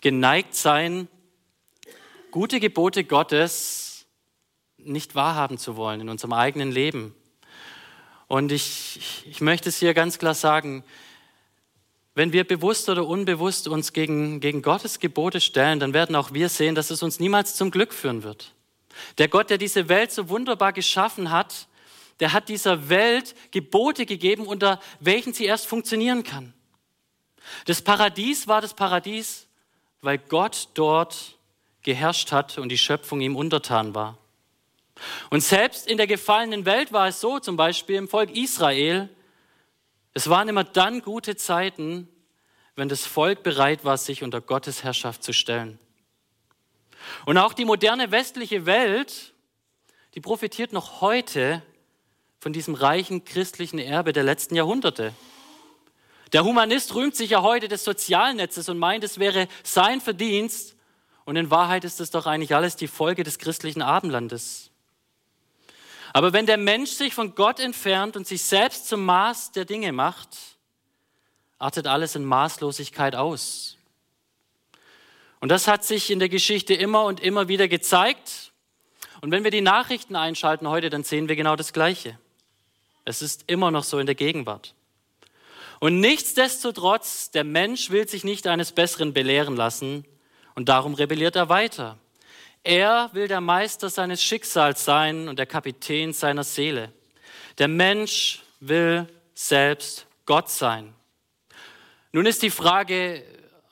geneigt 0.00 0.54
sein, 0.54 1.08
gute 2.30 2.60
Gebote 2.60 3.04
Gottes 3.04 4.06
nicht 4.78 5.14
wahrhaben 5.14 5.58
zu 5.58 5.76
wollen 5.76 6.00
in 6.00 6.08
unserem 6.08 6.32
eigenen 6.32 6.70
Leben. 6.70 7.14
Und 8.28 8.52
ich, 8.52 9.24
ich 9.26 9.40
möchte 9.40 9.68
es 9.68 9.78
hier 9.78 9.94
ganz 9.94 10.18
klar 10.18 10.34
sagen, 10.34 10.84
wenn 12.14 12.32
wir 12.32 12.44
bewusst 12.44 12.88
oder 12.88 13.06
unbewusst 13.06 13.68
uns 13.68 13.92
gegen, 13.92 14.40
gegen 14.40 14.62
Gottes 14.62 15.00
Gebote 15.00 15.40
stellen, 15.40 15.80
dann 15.80 15.92
werden 15.92 16.16
auch 16.16 16.32
wir 16.32 16.48
sehen, 16.48 16.74
dass 16.74 16.90
es 16.90 17.02
uns 17.02 17.20
niemals 17.20 17.56
zum 17.56 17.70
Glück 17.70 17.92
führen 17.92 18.22
wird. 18.22 18.54
Der 19.18 19.28
Gott, 19.28 19.50
der 19.50 19.58
diese 19.58 19.88
Welt 19.88 20.12
so 20.12 20.28
wunderbar 20.28 20.72
geschaffen 20.72 21.30
hat, 21.30 21.68
der 22.20 22.32
hat 22.32 22.48
dieser 22.48 22.88
Welt 22.88 23.34
Gebote 23.50 24.06
gegeben, 24.06 24.46
unter 24.46 24.80
welchen 25.00 25.34
sie 25.34 25.44
erst 25.44 25.66
funktionieren 25.66 26.22
kann. 26.22 26.54
Das 27.66 27.82
Paradies 27.82 28.48
war 28.48 28.60
das 28.60 28.74
Paradies, 28.74 29.46
weil 30.00 30.18
Gott 30.18 30.68
dort 30.74 31.36
geherrscht 31.82 32.32
hat 32.32 32.58
und 32.58 32.68
die 32.70 32.78
Schöpfung 32.78 33.20
ihm 33.20 33.36
untertan 33.36 33.94
war. 33.94 34.18
Und 35.30 35.42
selbst 35.42 35.86
in 35.86 35.98
der 35.98 36.06
gefallenen 36.06 36.64
Welt 36.64 36.92
war 36.92 37.08
es 37.08 37.20
so, 37.20 37.38
zum 37.38 37.56
Beispiel 37.56 37.96
im 37.96 38.08
Volk 38.08 38.34
Israel, 38.34 39.08
es 40.14 40.30
waren 40.30 40.48
immer 40.48 40.64
dann 40.64 41.02
gute 41.02 41.36
Zeiten, 41.36 42.08
wenn 42.74 42.88
das 42.88 43.04
Volk 43.04 43.42
bereit 43.42 43.84
war, 43.84 43.98
sich 43.98 44.22
unter 44.22 44.40
Gottes 44.40 44.82
Herrschaft 44.82 45.22
zu 45.22 45.32
stellen. 45.32 45.78
Und 47.24 47.38
auch 47.38 47.52
die 47.52 47.64
moderne 47.64 48.10
westliche 48.10 48.66
Welt, 48.66 49.34
die 50.14 50.20
profitiert 50.20 50.72
noch 50.72 51.00
heute 51.00 51.62
von 52.38 52.52
diesem 52.52 52.74
reichen 52.74 53.24
christlichen 53.24 53.78
Erbe 53.78 54.12
der 54.12 54.22
letzten 54.22 54.54
Jahrhunderte. 54.54 55.12
Der 56.32 56.44
Humanist 56.44 56.94
rühmt 56.94 57.16
sich 57.16 57.30
ja 57.30 57.42
heute 57.42 57.68
des 57.68 57.84
Sozialnetzes 57.84 58.68
und 58.68 58.78
meint, 58.78 59.04
es 59.04 59.18
wäre 59.18 59.48
sein 59.62 60.00
Verdienst. 60.00 60.76
Und 61.24 61.36
in 61.36 61.50
Wahrheit 61.50 61.84
ist 61.84 62.00
es 62.00 62.10
doch 62.10 62.26
eigentlich 62.26 62.54
alles 62.54 62.76
die 62.76 62.88
Folge 62.88 63.22
des 63.24 63.38
christlichen 63.38 63.82
Abendlandes. 63.82 64.70
Aber 66.12 66.32
wenn 66.32 66.46
der 66.46 66.56
Mensch 66.56 66.90
sich 66.90 67.14
von 67.14 67.34
Gott 67.34 67.60
entfernt 67.60 68.16
und 68.16 68.26
sich 68.26 68.42
selbst 68.42 68.88
zum 68.88 69.04
Maß 69.04 69.52
der 69.52 69.64
Dinge 69.64 69.92
macht, 69.92 70.36
artet 71.58 71.86
alles 71.86 72.14
in 72.14 72.24
Maßlosigkeit 72.24 73.14
aus. 73.16 73.75
Und 75.46 75.50
das 75.50 75.68
hat 75.68 75.84
sich 75.84 76.10
in 76.10 76.18
der 76.18 76.28
Geschichte 76.28 76.74
immer 76.74 77.04
und 77.04 77.20
immer 77.20 77.46
wieder 77.46 77.68
gezeigt. 77.68 78.50
Und 79.20 79.30
wenn 79.30 79.44
wir 79.44 79.52
die 79.52 79.60
Nachrichten 79.60 80.16
einschalten 80.16 80.68
heute, 80.68 80.90
dann 80.90 81.04
sehen 81.04 81.28
wir 81.28 81.36
genau 81.36 81.54
das 81.54 81.72
Gleiche. 81.72 82.18
Es 83.04 83.22
ist 83.22 83.44
immer 83.46 83.70
noch 83.70 83.84
so 83.84 84.00
in 84.00 84.06
der 84.06 84.16
Gegenwart. 84.16 84.74
Und 85.78 86.00
nichtsdestotrotz, 86.00 87.30
der 87.30 87.44
Mensch 87.44 87.90
will 87.90 88.08
sich 88.08 88.24
nicht 88.24 88.48
eines 88.48 88.72
Besseren 88.72 89.12
belehren 89.12 89.54
lassen 89.54 90.04
und 90.56 90.68
darum 90.68 90.94
rebelliert 90.94 91.36
er 91.36 91.48
weiter. 91.48 91.96
Er 92.64 93.10
will 93.12 93.28
der 93.28 93.40
Meister 93.40 93.88
seines 93.88 94.24
Schicksals 94.24 94.84
sein 94.84 95.28
und 95.28 95.38
der 95.38 95.46
Kapitän 95.46 96.12
seiner 96.12 96.42
Seele. 96.42 96.92
Der 97.58 97.68
Mensch 97.68 98.42
will 98.58 99.06
selbst 99.32 100.08
Gott 100.24 100.50
sein. 100.50 100.92
Nun 102.10 102.26
ist 102.26 102.42
die 102.42 102.50
Frage, 102.50 103.22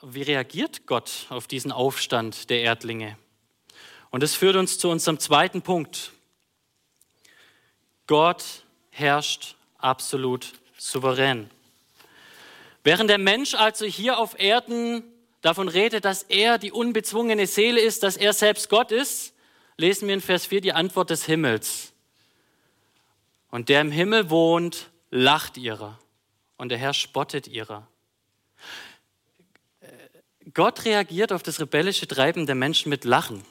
wie 0.07 0.23
reagiert 0.23 0.87
Gott 0.87 1.27
auf 1.31 1.47
diesen 1.47 1.73
Aufstand 1.73 2.51
der 2.51 2.63
Erdlinge? 2.63 3.17
Und 4.11 4.23
das 4.23 4.35
führt 4.35 4.57
uns 4.57 4.79
zu 4.79 4.91
unserem 4.91 5.19
zweiten 5.19 5.63
Punkt. 5.63 6.13
Gott 8.07 8.45
herrscht 8.91 9.57
absolut 9.79 10.53
souverän. 10.77 11.51
Während 12.83 13.09
der 13.09 13.19
Mensch 13.19 13.55
also 13.55 13.87
hier 13.87 14.19
auf 14.19 14.39
Erden 14.39 15.03
davon 15.41 15.69
redet, 15.69 16.05
dass 16.05 16.23
er 16.25 16.59
die 16.59 16.71
unbezwungene 16.73 17.47
Seele 17.47 17.81
ist, 17.81 18.03
dass 18.03 18.17
er 18.17 18.33
selbst 18.33 18.69
Gott 18.69 18.93
ist, 18.93 19.35
lesen 19.77 20.07
wir 20.07 20.15
in 20.15 20.21
Vers 20.21 20.47
4 20.47 20.61
die 20.61 20.73
Antwort 20.73 21.11
des 21.11 21.25
Himmels. 21.25 21.93
Und 23.51 23.69
der 23.69 23.81
im 23.81 23.91
Himmel 23.91 24.31
wohnt, 24.31 24.91
lacht 25.11 25.57
ihrer. 25.57 25.99
Und 26.57 26.69
der 26.69 26.79
Herr 26.79 26.93
spottet 26.93 27.49
ihrer. 27.49 27.87
Gott 30.55 30.85
reagiert 30.85 31.33
auf 31.33 31.43
das 31.43 31.61
rebellische 31.61 32.07
Treiben 32.07 32.47
der 32.47 32.55
Menschen 32.55 32.89
mit 32.89 33.05
Lachen. 33.05 33.45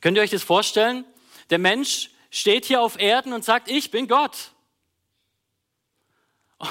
Könnt 0.00 0.16
ihr 0.16 0.22
euch 0.22 0.30
das 0.30 0.42
vorstellen? 0.42 1.04
Der 1.50 1.58
Mensch 1.58 2.10
steht 2.30 2.64
hier 2.64 2.82
auf 2.82 2.98
Erden 2.98 3.32
und 3.32 3.44
sagt, 3.44 3.70
ich 3.70 3.90
bin 3.90 4.08
Gott. 4.08 4.50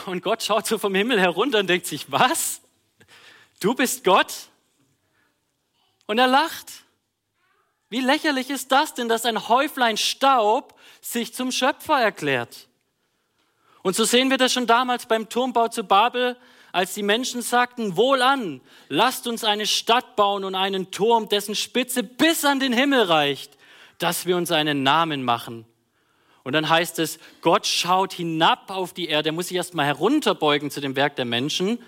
Und 0.05 0.21
Gott 0.21 0.43
schaut 0.43 0.67
so 0.67 0.77
vom 0.77 0.93
Himmel 0.93 1.19
herunter 1.19 1.59
und 1.59 1.67
denkt 1.67 1.85
sich, 1.85 2.11
was? 2.11 2.61
du 3.59 3.73
bist 3.73 4.03
Gott? 4.03 4.33
Und 6.05 6.19
er 6.19 6.27
lacht. 6.27 6.71
Wie 7.89 8.01
lächerlich 8.01 8.49
ist 8.49 8.71
das 8.71 8.93
denn, 8.93 9.09
dass 9.09 9.25
ein 9.25 9.47
Häuflein 9.47 9.97
Staub 9.97 10.77
sich 11.01 11.33
zum 11.33 11.51
Schöpfer 11.51 11.99
erklärt? 11.99 12.67
Und 13.83 13.95
so 13.95 14.03
sehen 14.03 14.29
wir 14.29 14.37
das 14.37 14.53
schon 14.53 14.67
damals 14.67 15.05
beim 15.05 15.29
Turmbau 15.29 15.67
zu 15.67 15.83
Babel, 15.83 16.37
als 16.75 16.93
die 16.93 17.03
Menschen 17.03 17.41
sagten, 17.41 17.95
wohlan, 17.95 18.59
lasst 18.89 19.27
uns 19.27 19.45
eine 19.45 19.65
Stadt 19.65 20.17
bauen 20.17 20.43
und 20.43 20.55
einen 20.55 20.91
Turm, 20.91 21.29
dessen 21.29 21.55
Spitze 21.55 22.03
bis 22.03 22.43
an 22.43 22.59
den 22.59 22.73
Himmel 22.73 23.03
reicht, 23.03 23.57
dass 23.97 24.25
wir 24.25 24.35
uns 24.35 24.51
einen 24.51 24.83
Namen 24.83 25.23
machen. 25.23 25.65
Und 26.43 26.51
dann 26.51 26.67
heißt 26.67 26.99
es, 26.99 27.17
Gott 27.39 27.65
schaut 27.65 28.11
hinab 28.11 28.71
auf 28.71 28.91
die 28.91 29.07
Erde, 29.07 29.29
er 29.29 29.31
muss 29.31 29.47
sich 29.47 29.55
erstmal 29.55 29.85
herunterbeugen 29.85 30.69
zu 30.69 30.81
dem 30.81 30.97
Werk 30.97 31.15
der 31.15 31.23
Menschen 31.23 31.79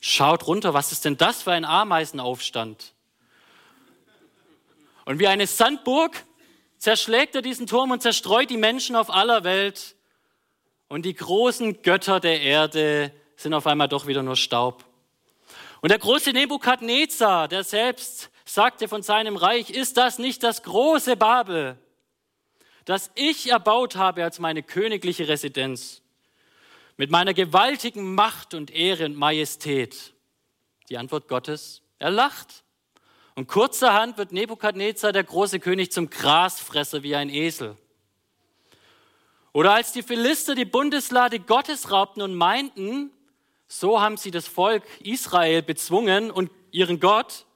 schaut 0.00 0.46
runter, 0.46 0.72
was 0.72 0.90
ist 0.90 1.04
denn 1.04 1.18
das 1.18 1.42
für 1.42 1.52
ein 1.52 1.66
Ameisenaufstand? 1.66 2.94
Und 5.04 5.18
wie 5.18 5.28
eine 5.28 5.46
Sandburg 5.46 6.24
zerschlägt 6.78 7.34
er 7.34 7.42
diesen 7.42 7.66
Turm 7.66 7.90
und 7.90 8.00
zerstreut 8.00 8.48
die 8.48 8.56
Menschen 8.56 8.96
auf 8.96 9.10
aller 9.10 9.44
Welt. 9.44 9.96
Und 10.88 11.04
die 11.04 11.14
großen 11.14 11.82
Götter 11.82 12.20
der 12.20 12.40
Erde 12.40 13.12
sind 13.36 13.54
auf 13.54 13.66
einmal 13.66 13.88
doch 13.88 14.06
wieder 14.06 14.22
nur 14.22 14.36
Staub. 14.36 14.84
Und 15.80 15.90
der 15.90 15.98
große 15.98 16.32
Nebukadnezar, 16.32 17.48
der 17.48 17.64
selbst 17.64 18.30
sagte 18.44 18.88
von 18.88 19.02
seinem 19.02 19.36
Reich, 19.36 19.70
ist 19.70 19.96
das 19.96 20.18
nicht 20.18 20.42
das 20.42 20.62
große 20.62 21.16
Babel, 21.16 21.78
das 22.84 23.10
ich 23.14 23.50
erbaut 23.50 23.96
habe 23.96 24.24
als 24.24 24.38
meine 24.38 24.62
königliche 24.62 25.28
Residenz, 25.28 26.02
mit 26.96 27.10
meiner 27.10 27.34
gewaltigen 27.34 28.14
Macht 28.14 28.54
und 28.54 28.70
Ehre 28.70 29.06
und 29.06 29.16
Majestät? 29.16 30.14
Die 30.88 30.98
Antwort 30.98 31.28
Gottes, 31.28 31.82
er 31.98 32.10
lacht. 32.10 32.62
Und 33.34 33.48
kurzerhand 33.48 34.16
wird 34.16 34.32
Nebukadnezar, 34.32 35.12
der 35.12 35.24
große 35.24 35.58
König, 35.58 35.90
zum 35.90 36.08
Grasfresser 36.08 37.02
wie 37.02 37.16
ein 37.16 37.30
Esel. 37.30 37.76
Oder 39.52 39.74
als 39.74 39.92
die 39.92 40.02
Philister 40.02 40.54
die 40.54 40.64
Bundeslade 40.64 41.40
Gottes 41.40 41.90
raubten 41.90 42.22
und 42.22 42.34
meinten, 42.34 43.10
so 43.80 44.00
haben 44.00 44.16
sie 44.16 44.30
das 44.30 44.46
Volk 44.46 44.84
Israel 45.02 45.62
bezwungen 45.62 46.30
und 46.30 46.50
ihren 46.70 47.00
Gott, 47.00 47.46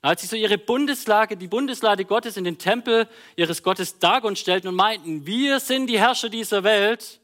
als 0.00 0.20
sie 0.20 0.28
so 0.28 0.36
ihre 0.36 0.58
Bundeslage, 0.58 1.36
die 1.36 1.48
Bundeslade 1.48 2.04
Gottes 2.04 2.36
in 2.36 2.44
den 2.44 2.58
Tempel 2.58 3.08
ihres 3.34 3.62
Gottes 3.62 3.98
Dagon 3.98 4.36
stellten 4.36 4.68
und 4.68 4.76
meinten, 4.76 5.26
wir 5.26 5.58
sind 5.58 5.88
die 5.88 5.98
Herrscher 5.98 6.28
dieser 6.28 6.62
Welt, 6.62 7.20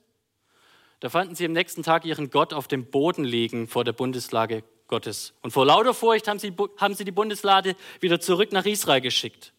da 0.98 1.08
fanden 1.08 1.34
sie 1.34 1.44
am 1.46 1.52
nächsten 1.52 1.82
Tag 1.82 2.04
ihren 2.04 2.30
Gott 2.30 2.52
auf 2.52 2.68
dem 2.68 2.86
Boden 2.86 3.24
liegen 3.24 3.68
vor 3.68 3.84
der 3.84 3.92
Bundeslage 3.92 4.64
Gottes. 4.88 5.34
Und 5.42 5.52
vor 5.52 5.66
lauter 5.66 5.94
Furcht 5.94 6.28
haben 6.28 6.38
sie, 6.38 6.52
haben 6.78 6.94
sie 6.94 7.04
die 7.04 7.12
Bundeslade 7.12 7.76
wieder 8.00 8.20
zurück 8.20 8.52
nach 8.52 8.66
Israel 8.66 9.00
geschickt. 9.00 9.52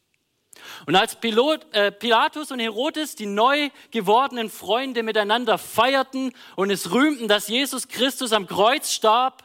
Und 0.86 0.96
als 0.96 1.16
Pilot, 1.16 1.66
äh, 1.74 1.92
Pilatus 1.92 2.52
und 2.52 2.60
Herodes 2.60 3.16
die 3.16 3.26
neu 3.26 3.70
gewordenen 3.92 4.50
Freunde 4.50 5.04
miteinander 5.04 5.58
feierten 5.58 6.34
und 6.56 6.70
es 6.70 6.92
rühmten, 6.92 7.28
dass 7.28 7.48
Jesus 7.48 7.88
Christus 7.88 8.34
am 8.34 8.48
Kreuz 8.48 8.92
starb, 8.92 9.44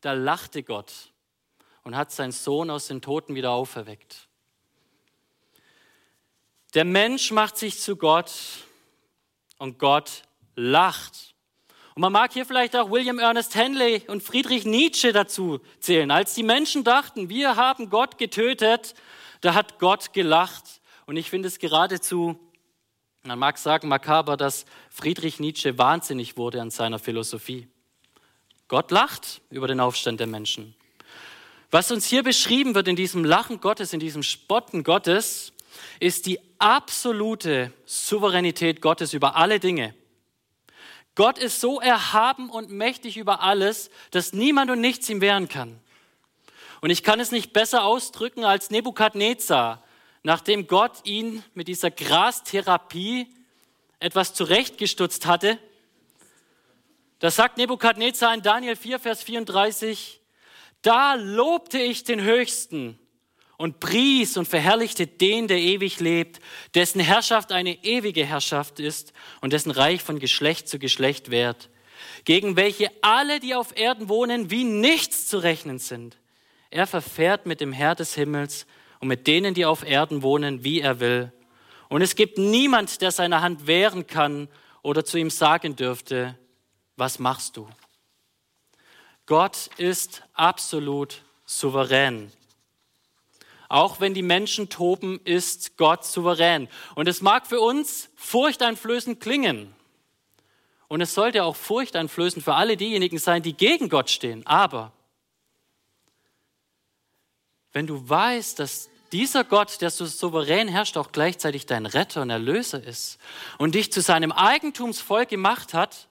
da 0.00 0.12
lachte 0.12 0.62
Gott 0.62 0.92
und 1.84 1.96
hat 1.96 2.10
seinen 2.12 2.32
Sohn 2.32 2.70
aus 2.70 2.86
den 2.86 3.00
Toten 3.02 3.34
wieder 3.34 3.50
auferweckt. 3.50 4.28
Der 6.74 6.84
Mensch 6.84 7.30
macht 7.30 7.58
sich 7.58 7.80
zu 7.80 7.96
Gott 7.96 8.32
und 9.58 9.78
Gott 9.78 10.22
lacht. 10.56 11.34
Und 11.94 12.00
man 12.00 12.12
mag 12.12 12.32
hier 12.32 12.46
vielleicht 12.46 12.74
auch 12.74 12.90
William 12.90 13.18
Ernest 13.18 13.54
Henley 13.54 14.02
und 14.06 14.22
Friedrich 14.22 14.64
Nietzsche 14.64 15.12
dazu 15.12 15.60
zählen. 15.78 16.10
Als 16.10 16.34
die 16.34 16.42
Menschen 16.42 16.84
dachten, 16.84 17.28
wir 17.28 17.56
haben 17.56 17.90
Gott 17.90 18.16
getötet, 18.16 18.94
da 19.42 19.54
hat 19.54 19.78
Gott 19.78 20.14
gelacht. 20.14 20.80
Und 21.04 21.18
ich 21.18 21.28
finde 21.28 21.48
es 21.48 21.58
geradezu, 21.58 22.38
man 23.24 23.38
mag 23.38 23.58
sagen, 23.58 23.88
makaber, 23.88 24.36
dass 24.36 24.64
Friedrich 24.88 25.38
Nietzsche 25.38 25.76
wahnsinnig 25.76 26.36
wurde 26.36 26.62
an 26.62 26.70
seiner 26.70 26.98
Philosophie. 26.98 27.68
Gott 28.68 28.90
lacht 28.90 29.42
über 29.50 29.68
den 29.68 29.80
Aufstand 29.80 30.18
der 30.18 30.26
Menschen. 30.26 30.74
Was 31.70 31.90
uns 31.90 32.06
hier 32.06 32.22
beschrieben 32.22 32.74
wird 32.74 32.88
in 32.88 32.96
diesem 32.96 33.24
Lachen 33.24 33.60
Gottes, 33.60 33.92
in 33.92 34.00
diesem 34.00 34.22
Spotten 34.22 34.82
Gottes, 34.82 35.52
ist 36.00 36.26
die 36.26 36.38
absolute 36.58 37.72
Souveränität 37.84 38.80
Gottes 38.80 39.12
über 39.14 39.36
alle 39.36 39.60
Dinge. 39.60 39.94
Gott 41.14 41.38
ist 41.38 41.60
so 41.60 41.80
erhaben 41.80 42.48
und 42.48 42.70
mächtig 42.70 43.16
über 43.16 43.42
alles, 43.42 43.90
dass 44.10 44.32
niemand 44.32 44.70
und 44.70 44.80
nichts 44.80 45.08
ihm 45.08 45.20
wehren 45.20 45.48
kann. 45.48 45.81
Und 46.82 46.90
ich 46.90 47.04
kann 47.04 47.20
es 47.20 47.30
nicht 47.30 47.52
besser 47.52 47.84
ausdrücken 47.84 48.44
als 48.44 48.70
Nebukadnezar, 48.70 49.84
nachdem 50.24 50.66
Gott 50.66 50.98
ihn 51.04 51.44
mit 51.54 51.68
dieser 51.68 51.92
Grastherapie 51.92 53.28
etwas 54.00 54.34
zurechtgestutzt 54.34 55.24
hatte. 55.24 55.58
Da 57.20 57.30
sagt 57.30 57.56
Nebukadnezar 57.56 58.34
in 58.34 58.42
Daniel 58.42 58.74
4, 58.74 58.98
Vers 58.98 59.22
34, 59.22 60.20
da 60.82 61.14
lobte 61.14 61.78
ich 61.78 62.02
den 62.02 62.20
Höchsten 62.20 62.98
und 63.58 63.78
pries 63.78 64.36
und 64.36 64.48
verherrlichte 64.48 65.06
den, 65.06 65.46
der 65.46 65.58
ewig 65.58 66.00
lebt, 66.00 66.40
dessen 66.74 67.00
Herrschaft 67.00 67.52
eine 67.52 67.84
ewige 67.84 68.26
Herrschaft 68.26 68.80
ist 68.80 69.12
und 69.40 69.52
dessen 69.52 69.70
Reich 69.70 70.02
von 70.02 70.18
Geschlecht 70.18 70.66
zu 70.66 70.80
Geschlecht 70.80 71.30
währt, 71.30 71.70
gegen 72.24 72.56
welche 72.56 72.90
alle, 73.02 73.38
die 73.38 73.54
auf 73.54 73.76
Erden 73.76 74.08
wohnen, 74.08 74.50
wie 74.50 74.64
nichts 74.64 75.28
zu 75.28 75.38
rechnen 75.38 75.78
sind. 75.78 76.16
Er 76.72 76.86
verfährt 76.86 77.44
mit 77.44 77.60
dem 77.60 77.74
Herr 77.74 77.94
des 77.94 78.14
Himmels 78.14 78.66
und 78.98 79.08
mit 79.08 79.26
denen, 79.26 79.52
die 79.52 79.66
auf 79.66 79.86
Erden 79.86 80.22
wohnen, 80.22 80.64
wie 80.64 80.80
er 80.80 81.00
will. 81.00 81.30
Und 81.90 82.00
es 82.00 82.16
gibt 82.16 82.38
niemand, 82.38 83.02
der 83.02 83.12
seine 83.12 83.42
Hand 83.42 83.66
wehren 83.66 84.06
kann 84.06 84.48
oder 84.80 85.04
zu 85.04 85.18
ihm 85.18 85.28
sagen 85.28 85.76
dürfte, 85.76 86.38
was 86.96 87.18
machst 87.18 87.58
du? 87.58 87.68
Gott 89.26 89.68
ist 89.76 90.22
absolut 90.32 91.20
souverän. 91.44 92.32
Auch 93.68 94.00
wenn 94.00 94.14
die 94.14 94.22
Menschen 94.22 94.70
toben, 94.70 95.20
ist 95.24 95.76
Gott 95.76 96.06
souverän. 96.06 96.68
Und 96.94 97.06
es 97.06 97.20
mag 97.20 97.46
für 97.46 97.60
uns 97.60 98.08
furchteinflößend 98.16 99.20
klingen. 99.20 99.74
Und 100.88 101.02
es 101.02 101.12
sollte 101.12 101.44
auch 101.44 101.56
furchteinflößend 101.56 102.42
für 102.42 102.54
alle 102.54 102.78
diejenigen 102.78 103.18
sein, 103.18 103.42
die 103.42 103.52
gegen 103.52 103.90
Gott 103.90 104.08
stehen. 104.08 104.46
Aber 104.46 104.92
wenn 107.72 107.86
du 107.86 108.08
weißt, 108.08 108.58
dass 108.58 108.90
dieser 109.12 109.44
Gott, 109.44 109.80
der 109.80 109.90
so 109.90 110.06
souverän 110.06 110.68
herrscht, 110.68 110.96
auch 110.96 111.12
gleichzeitig 111.12 111.66
dein 111.66 111.86
Retter 111.86 112.22
und 112.22 112.30
Erlöser 112.30 112.82
ist 112.82 113.18
und 113.58 113.74
dich 113.74 113.92
zu 113.92 114.00
seinem 114.00 114.32
Eigentumsvolk 114.32 115.28
gemacht 115.28 115.74
hat, 115.74 116.08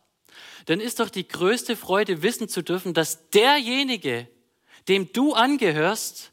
dann 0.67 0.79
ist 0.79 0.99
doch 0.99 1.09
die 1.09 1.27
größte 1.27 1.75
Freude, 1.75 2.21
wissen 2.21 2.47
zu 2.47 2.61
dürfen, 2.61 2.93
dass 2.93 3.29
derjenige, 3.31 4.27
dem 4.87 5.11
du 5.13 5.33
angehörst, 5.33 6.31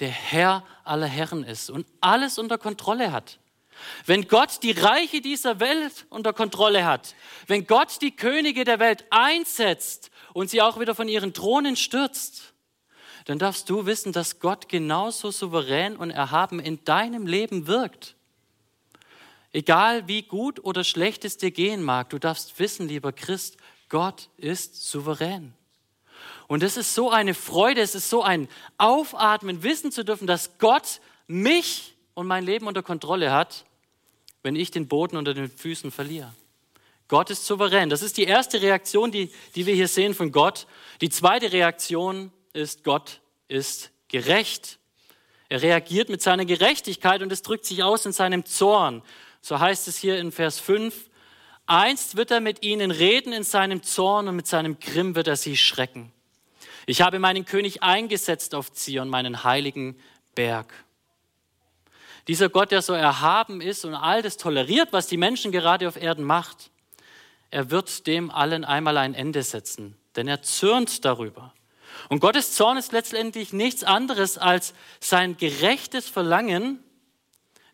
der 0.00 0.10
Herr 0.10 0.64
aller 0.84 1.06
Herren 1.06 1.44
ist 1.44 1.70
und 1.70 1.86
alles 2.00 2.38
unter 2.38 2.58
Kontrolle 2.58 3.12
hat. 3.12 3.38
Wenn 4.04 4.28
Gott 4.28 4.62
die 4.62 4.72
Reiche 4.72 5.22
dieser 5.22 5.58
Welt 5.58 6.06
unter 6.10 6.34
Kontrolle 6.34 6.84
hat, 6.84 7.14
wenn 7.46 7.66
Gott 7.66 8.02
die 8.02 8.14
Könige 8.14 8.64
der 8.64 8.78
Welt 8.78 9.04
einsetzt 9.08 10.10
und 10.34 10.50
sie 10.50 10.60
auch 10.60 10.78
wieder 10.78 10.94
von 10.94 11.08
ihren 11.08 11.32
Thronen 11.32 11.76
stürzt, 11.76 12.49
dann 13.24 13.38
darfst 13.38 13.68
du 13.68 13.86
wissen, 13.86 14.12
dass 14.12 14.40
Gott 14.40 14.68
genauso 14.68 15.30
souverän 15.30 15.96
und 15.96 16.10
erhaben 16.10 16.60
in 16.60 16.84
deinem 16.84 17.26
Leben 17.26 17.66
wirkt. 17.66 18.16
Egal 19.52 20.06
wie 20.06 20.22
gut 20.22 20.62
oder 20.64 20.84
schlecht 20.84 21.24
es 21.24 21.36
dir 21.36 21.50
gehen 21.50 21.82
mag, 21.82 22.10
du 22.10 22.18
darfst 22.18 22.58
wissen, 22.58 22.88
lieber 22.88 23.12
Christ, 23.12 23.56
Gott 23.88 24.28
ist 24.36 24.88
souverän. 24.88 25.54
Und 26.46 26.62
es 26.62 26.76
ist 26.76 26.94
so 26.94 27.10
eine 27.10 27.34
Freude, 27.34 27.80
es 27.80 27.94
ist 27.94 28.10
so 28.10 28.22
ein 28.22 28.48
Aufatmen, 28.78 29.62
wissen 29.62 29.92
zu 29.92 30.04
dürfen, 30.04 30.26
dass 30.26 30.58
Gott 30.58 31.00
mich 31.26 31.94
und 32.14 32.26
mein 32.26 32.44
Leben 32.44 32.66
unter 32.66 32.82
Kontrolle 32.82 33.32
hat, 33.32 33.64
wenn 34.42 34.56
ich 34.56 34.70
den 34.70 34.88
Boden 34.88 35.16
unter 35.16 35.34
den 35.34 35.50
Füßen 35.50 35.90
verliere. 35.90 36.32
Gott 37.08 37.30
ist 37.30 37.44
souverän. 37.44 37.90
Das 37.90 38.02
ist 38.02 38.16
die 38.16 38.24
erste 38.24 38.62
Reaktion, 38.62 39.10
die, 39.10 39.30
die 39.56 39.66
wir 39.66 39.74
hier 39.74 39.88
sehen 39.88 40.14
von 40.14 40.30
Gott. 40.30 40.66
Die 41.00 41.10
zweite 41.10 41.52
Reaktion 41.52 42.30
ist, 42.52 42.84
Gott 42.84 43.20
ist 43.48 43.90
gerecht. 44.08 44.78
Er 45.48 45.62
reagiert 45.62 46.08
mit 46.08 46.22
seiner 46.22 46.44
Gerechtigkeit 46.44 47.22
und 47.22 47.32
es 47.32 47.42
drückt 47.42 47.64
sich 47.64 47.82
aus 47.82 48.06
in 48.06 48.12
seinem 48.12 48.44
Zorn. 48.44 49.02
So 49.40 49.58
heißt 49.58 49.88
es 49.88 49.96
hier 49.96 50.18
in 50.18 50.32
Vers 50.32 50.60
5. 50.60 51.10
Einst 51.66 52.16
wird 52.16 52.30
er 52.30 52.40
mit 52.40 52.62
ihnen 52.62 52.90
reden 52.90 53.32
in 53.32 53.44
seinem 53.44 53.82
Zorn 53.82 54.28
und 54.28 54.36
mit 54.36 54.46
seinem 54.46 54.78
Grimm 54.80 55.14
wird 55.14 55.28
er 55.28 55.36
sie 55.36 55.56
schrecken. 55.56 56.12
Ich 56.86 57.02
habe 57.02 57.18
meinen 57.18 57.44
König 57.44 57.82
eingesetzt 57.82 58.54
auf 58.54 58.72
Zion, 58.72 59.08
meinen 59.08 59.44
heiligen 59.44 59.96
Berg. 60.34 60.72
Dieser 62.28 62.48
Gott, 62.48 62.70
der 62.70 62.82
so 62.82 62.92
erhaben 62.92 63.60
ist 63.60 63.84
und 63.84 63.94
all 63.94 64.22
das 64.22 64.36
toleriert, 64.36 64.92
was 64.92 65.06
die 65.06 65.16
Menschen 65.16 65.52
gerade 65.52 65.88
auf 65.88 65.96
Erden 65.96 66.24
macht, 66.24 66.70
er 67.50 67.70
wird 67.70 68.06
dem 68.06 68.30
allen 68.30 68.64
einmal 68.64 68.96
ein 68.96 69.14
Ende 69.14 69.42
setzen, 69.42 69.96
denn 70.16 70.28
er 70.28 70.42
zürnt 70.42 71.04
darüber. 71.04 71.52
Und 72.10 72.18
Gottes 72.18 72.54
Zorn 72.54 72.76
ist 72.76 72.90
letztendlich 72.90 73.52
nichts 73.52 73.84
anderes 73.84 74.36
als 74.36 74.74
sein 74.98 75.36
gerechtes 75.36 76.08
Verlangen, 76.08 76.82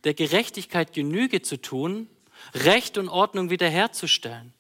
der 0.05 0.13
Gerechtigkeit 0.13 0.93
Genüge 0.93 1.41
zu 1.41 1.57
tun, 1.57 2.07
Recht 2.55 2.99
und 2.99 3.09
Ordnung 3.09 3.49
wiederherzustellen. 3.49 4.53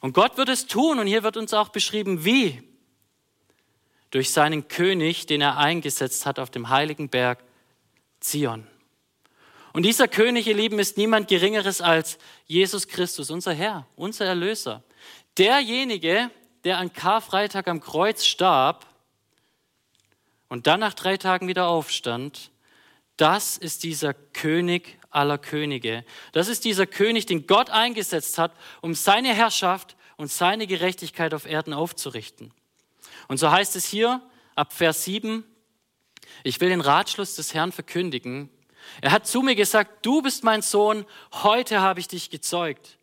Und 0.00 0.14
Gott 0.14 0.38
wird 0.38 0.48
es 0.48 0.66
tun, 0.66 0.98
und 0.98 1.06
hier 1.06 1.22
wird 1.22 1.36
uns 1.36 1.52
auch 1.52 1.68
beschrieben, 1.68 2.24
wie 2.24 2.62
durch 4.10 4.30
seinen 4.30 4.68
König, 4.68 5.26
den 5.26 5.42
er 5.42 5.58
eingesetzt 5.58 6.24
hat 6.24 6.38
auf 6.38 6.48
dem 6.48 6.70
heiligen 6.70 7.10
Berg 7.10 7.44
Zion. 8.18 8.66
Und 9.74 9.82
dieser 9.82 10.08
König, 10.08 10.46
ihr 10.46 10.56
Lieben, 10.56 10.78
ist 10.78 10.96
niemand 10.96 11.28
Geringeres 11.28 11.82
als 11.82 12.16
Jesus 12.46 12.88
Christus, 12.88 13.30
unser 13.30 13.52
Herr, 13.52 13.86
unser 13.94 14.24
Erlöser. 14.24 14.82
Derjenige, 15.36 16.30
der 16.64 16.78
an 16.78 16.94
Karfreitag 16.94 17.68
am 17.68 17.80
Kreuz 17.80 18.24
starb 18.24 18.86
und 20.52 20.66
dann 20.66 20.80
nach 20.80 20.92
drei 20.92 21.16
Tagen 21.16 21.48
wieder 21.48 21.66
aufstand, 21.66 22.50
das 23.16 23.56
ist 23.56 23.84
dieser 23.84 24.12
König 24.12 24.98
aller 25.08 25.38
Könige. 25.38 26.04
Das 26.32 26.48
ist 26.48 26.66
dieser 26.66 26.86
König, 26.86 27.24
den 27.24 27.46
Gott 27.46 27.70
eingesetzt 27.70 28.36
hat, 28.36 28.52
um 28.82 28.92
seine 28.92 29.32
Herrschaft 29.32 29.96
und 30.18 30.30
seine 30.30 30.66
Gerechtigkeit 30.66 31.32
auf 31.32 31.46
Erden 31.46 31.72
aufzurichten. 31.72 32.52
Und 33.28 33.38
so 33.38 33.50
heißt 33.50 33.76
es 33.76 33.86
hier 33.86 34.20
ab 34.54 34.74
Vers 34.74 35.04
7, 35.04 35.42
ich 36.44 36.60
will 36.60 36.68
den 36.68 36.82
Ratschluss 36.82 37.34
des 37.34 37.54
Herrn 37.54 37.72
verkündigen. 37.72 38.50
Er 39.00 39.12
hat 39.12 39.26
zu 39.26 39.40
mir 39.40 39.54
gesagt, 39.54 40.04
du 40.04 40.20
bist 40.20 40.44
mein 40.44 40.60
Sohn, 40.60 41.06
heute 41.32 41.80
habe 41.80 41.98
ich 41.98 42.08
dich 42.08 42.28
gezeugt. 42.28 42.98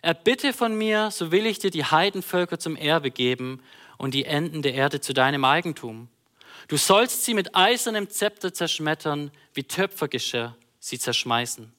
Erbitte 0.00 0.54
von 0.54 0.74
mir, 0.74 1.10
so 1.10 1.30
will 1.30 1.44
ich 1.44 1.58
dir 1.58 1.70
die 1.70 1.84
Heidenvölker 1.84 2.58
zum 2.58 2.74
Erbe 2.74 3.10
geben 3.10 3.62
und 3.98 4.14
die 4.14 4.24
Enden 4.24 4.62
der 4.62 4.72
Erde 4.72 5.02
zu 5.02 5.12
deinem 5.12 5.44
Eigentum. 5.44 6.08
Du 6.68 6.76
sollst 6.76 7.24
sie 7.24 7.34
mit 7.34 7.54
eisernem 7.54 8.10
Zepter 8.10 8.52
zerschmettern, 8.52 9.30
wie 9.54 9.64
Töpfergeschirr 9.64 10.56
sie 10.80 10.98
zerschmeißen. 10.98 11.72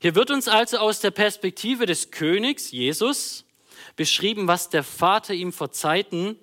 Hier 0.00 0.14
wird 0.14 0.30
uns 0.30 0.48
also 0.48 0.78
aus 0.78 1.00
der 1.00 1.12
Perspektive 1.12 1.86
des 1.86 2.10
Königs, 2.10 2.70
Jesus, 2.72 3.44
beschrieben, 3.94 4.48
was 4.48 4.68
der 4.68 4.82
Vater 4.82 5.34
ihm 5.34 5.52
vor 5.52 5.70
Zeiten 5.70 6.36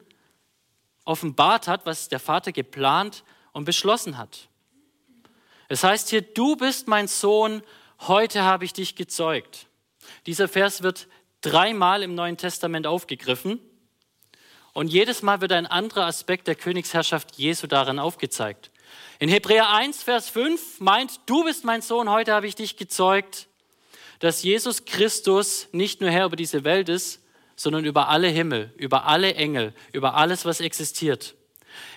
offenbart 1.06 1.67
hat, 1.67 1.86
was 1.86 2.08
der 2.08 2.19
Vater 2.19 2.51
geplant 2.51 3.23
und 3.51 3.65
beschlossen 3.65 4.17
hat. 4.17 4.47
Es 5.67 5.84
heißt 5.84 6.10
hier, 6.10 6.21
du 6.21 6.56
bist 6.56 6.88
mein 6.88 7.08
Sohn, 7.08 7.62
heute 7.99 8.43
habe 8.43 8.65
ich 8.65 8.73
dich 8.73 8.95
gezeugt. 8.95 9.67
Dieser 10.25 10.47
Vers 10.47 10.82
wird 10.82 11.08
dreimal 11.41 12.03
im 12.03 12.15
Neuen 12.15 12.38
Testament 12.38 12.88
aufgegriffen 12.88 13.60
und 14.73 14.88
jedes 14.88 15.21
Mal 15.21 15.39
wird 15.41 15.51
ein 15.51 15.67
anderer 15.67 16.05
Aspekt 16.05 16.47
der 16.47 16.55
Königsherrschaft 16.55 17.36
Jesu 17.38 17.67
darin 17.67 17.99
aufgezeigt. 17.99 18.71
In 19.19 19.29
Hebräer 19.29 19.69
1, 19.69 20.03
Vers 20.03 20.29
5 20.29 20.79
meint, 20.79 21.19
du 21.27 21.43
bist 21.43 21.63
mein 21.63 21.81
Sohn, 21.81 22.09
heute 22.09 22.33
habe 22.33 22.47
ich 22.47 22.55
dich 22.55 22.75
gezeugt, 22.75 23.47
dass 24.19 24.43
Jesus 24.43 24.86
Christus 24.86 25.67
nicht 25.71 26.01
nur 26.01 26.09
Herr 26.09 26.25
über 26.25 26.36
diese 26.36 26.63
Welt 26.63 26.89
ist, 26.89 27.21
sondern 27.55 27.86
über 27.86 28.09
alle 28.09 28.27
Himmel, 28.27 28.73
über 28.77 29.05
alle 29.05 29.36
Engel, 29.36 29.73
über 29.91 30.15
alles, 30.15 30.45
was 30.45 30.59
existiert. 30.59 31.36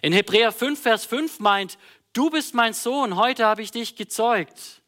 In 0.03 0.12
Hebräer 0.12 0.53
5, 0.53 0.81
Vers 0.81 1.07
5 1.07 1.41
meint, 1.41 1.79
du 2.12 2.31
bist 2.31 2.55
mein 2.55 2.75
Sohn, 2.75 3.17
heute 3.17 3.47
habe 3.47 3.62
ich 3.62 3.71
dich 3.71 3.97
gezeugt. 3.97 4.83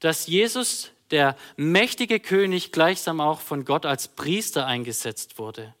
Dass 0.00 0.26
Jesus, 0.26 0.90
der 1.10 1.36
mächtige 1.56 2.20
König, 2.20 2.70
gleichsam 2.70 3.20
auch 3.20 3.40
von 3.40 3.64
Gott 3.64 3.86
als 3.86 4.08
Priester 4.08 4.66
eingesetzt 4.66 5.38
wurde. 5.38 5.74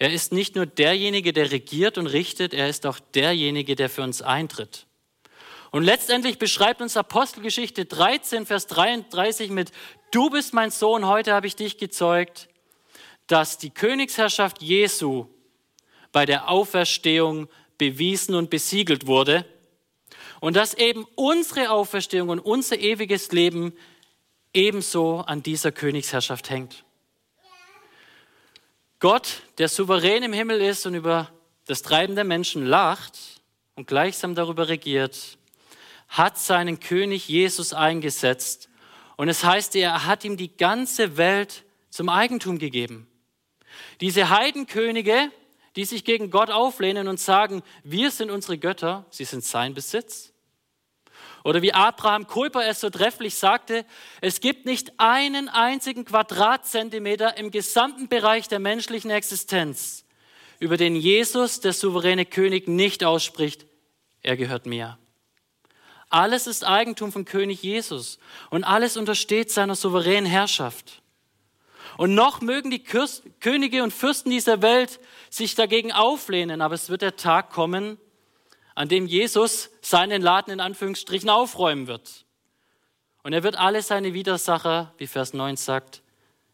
Er 0.00 0.10
ist 0.10 0.32
nicht 0.32 0.56
nur 0.56 0.64
derjenige, 0.64 1.34
der 1.34 1.52
regiert 1.52 1.98
und 1.98 2.06
richtet, 2.06 2.54
er 2.54 2.70
ist 2.70 2.86
auch 2.86 2.98
derjenige, 2.98 3.76
der 3.76 3.90
für 3.90 4.02
uns 4.02 4.22
eintritt. 4.22 4.86
Und 5.72 5.84
letztendlich 5.84 6.38
beschreibt 6.38 6.80
uns 6.80 6.96
Apostelgeschichte 6.96 7.84
13, 7.84 8.46
Vers 8.46 8.66
33 8.66 9.50
mit, 9.50 9.72
du 10.10 10.30
bist 10.30 10.54
mein 10.54 10.70
Sohn, 10.70 11.06
heute 11.06 11.34
habe 11.34 11.46
ich 11.46 11.54
dich 11.54 11.76
gezeugt, 11.76 12.48
dass 13.26 13.58
die 13.58 13.68
Königsherrschaft 13.68 14.62
Jesu 14.62 15.26
bei 16.12 16.24
der 16.24 16.48
Auferstehung 16.48 17.48
bewiesen 17.76 18.34
und 18.34 18.48
besiegelt 18.48 19.06
wurde 19.06 19.44
und 20.40 20.56
dass 20.56 20.72
eben 20.72 21.06
unsere 21.14 21.70
Auferstehung 21.70 22.30
und 22.30 22.40
unser 22.40 22.78
ewiges 22.78 23.32
Leben 23.32 23.74
ebenso 24.54 25.18
an 25.18 25.42
dieser 25.42 25.72
Königsherrschaft 25.72 26.48
hängt. 26.48 26.86
Gott, 29.00 29.42
der 29.56 29.68
souverän 29.68 30.22
im 30.22 30.34
Himmel 30.34 30.60
ist 30.60 30.84
und 30.84 30.94
über 30.94 31.30
das 31.64 31.80
Treiben 31.80 32.14
der 32.14 32.24
Menschen 32.24 32.66
lacht 32.66 33.18
und 33.74 33.86
gleichsam 33.86 34.34
darüber 34.34 34.68
regiert, 34.68 35.38
hat 36.08 36.38
seinen 36.38 36.80
König 36.80 37.26
Jesus 37.26 37.72
eingesetzt. 37.72 38.68
Und 39.16 39.30
es 39.30 39.42
heißt, 39.42 39.74
er 39.76 40.04
hat 40.04 40.22
ihm 40.24 40.36
die 40.36 40.54
ganze 40.54 41.16
Welt 41.16 41.64
zum 41.88 42.10
Eigentum 42.10 42.58
gegeben. 42.58 43.08
Diese 44.02 44.28
Heidenkönige, 44.28 45.30
die 45.76 45.86
sich 45.86 46.04
gegen 46.04 46.30
Gott 46.30 46.50
auflehnen 46.50 47.08
und 47.08 47.18
sagen, 47.18 47.62
wir 47.82 48.10
sind 48.10 48.30
unsere 48.30 48.58
Götter, 48.58 49.06
sie 49.08 49.24
sind 49.24 49.44
sein 49.44 49.72
Besitz. 49.72 50.34
Oder 51.44 51.62
wie 51.62 51.72
Abraham 51.72 52.26
Kulper 52.26 52.66
es 52.66 52.80
so 52.80 52.90
trefflich 52.90 53.34
sagte, 53.34 53.86
es 54.20 54.40
gibt 54.40 54.66
nicht 54.66 54.92
einen 54.98 55.48
einzigen 55.48 56.04
Quadratzentimeter 56.04 57.38
im 57.38 57.50
gesamten 57.50 58.08
Bereich 58.08 58.48
der 58.48 58.58
menschlichen 58.58 59.10
Existenz, 59.10 60.04
über 60.58 60.76
den 60.76 60.96
Jesus, 60.96 61.60
der 61.60 61.72
souveräne 61.72 62.26
König, 62.26 62.68
nicht 62.68 63.04
ausspricht, 63.04 63.66
er 64.22 64.36
gehört 64.36 64.66
mir. 64.66 64.98
Alles 66.10 66.46
ist 66.46 66.66
Eigentum 66.66 67.12
von 67.12 67.24
König 67.24 67.62
Jesus 67.62 68.18
und 68.50 68.64
alles 68.64 68.96
untersteht 68.96 69.50
seiner 69.50 69.76
souveränen 69.76 70.28
Herrschaft. 70.28 71.00
Und 71.96 72.14
noch 72.14 72.40
mögen 72.40 72.70
die 72.70 72.82
Könige 72.82 73.82
und 73.82 73.92
Fürsten 73.92 74.30
dieser 74.30 74.60
Welt 74.60 75.00
sich 75.30 75.54
dagegen 75.54 75.92
auflehnen, 75.92 76.60
aber 76.60 76.74
es 76.74 76.88
wird 76.88 77.02
der 77.02 77.16
Tag 77.16 77.50
kommen, 77.50 77.98
an 78.74 78.88
dem 78.88 79.06
Jesus 79.06 79.70
seinen 79.80 80.22
Laden 80.22 80.52
in 80.52 80.60
Anführungsstrichen 80.60 81.30
aufräumen 81.30 81.86
wird. 81.86 82.24
Und 83.22 83.32
er 83.32 83.42
wird 83.42 83.56
alle 83.56 83.82
seine 83.82 84.14
Widersacher, 84.14 84.94
wie 84.98 85.06
Vers 85.06 85.34
9 85.34 85.56
sagt, 85.56 86.02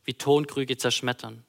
wie 0.04 0.14
Tonkrüge 0.14 0.76
zerschmettern. 0.76 1.44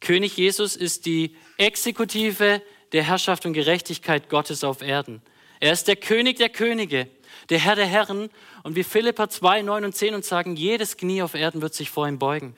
König 0.00 0.36
Jesus 0.36 0.76
ist 0.76 1.06
die 1.06 1.36
Exekutive 1.56 2.62
der 2.92 3.02
Herrschaft 3.02 3.46
und 3.46 3.52
Gerechtigkeit 3.54 4.28
Gottes 4.28 4.64
auf 4.64 4.82
Erden. 4.82 5.22
Er 5.60 5.72
ist 5.72 5.88
der 5.88 5.96
König 5.96 6.36
der 6.36 6.48
Könige, 6.48 7.08
der 7.48 7.58
Herr 7.58 7.76
der 7.76 7.86
Herren. 7.86 8.30
Und 8.62 8.76
wie 8.76 8.84
Philippa 8.84 9.28
2, 9.28 9.62
9 9.62 9.84
und 9.84 9.94
10 9.94 10.14
uns 10.14 10.28
sagen, 10.28 10.56
jedes 10.56 10.96
Knie 10.96 11.22
auf 11.22 11.34
Erden 11.34 11.62
wird 11.62 11.74
sich 11.74 11.90
vor 11.90 12.06
ihm 12.06 12.18
beugen. 12.18 12.54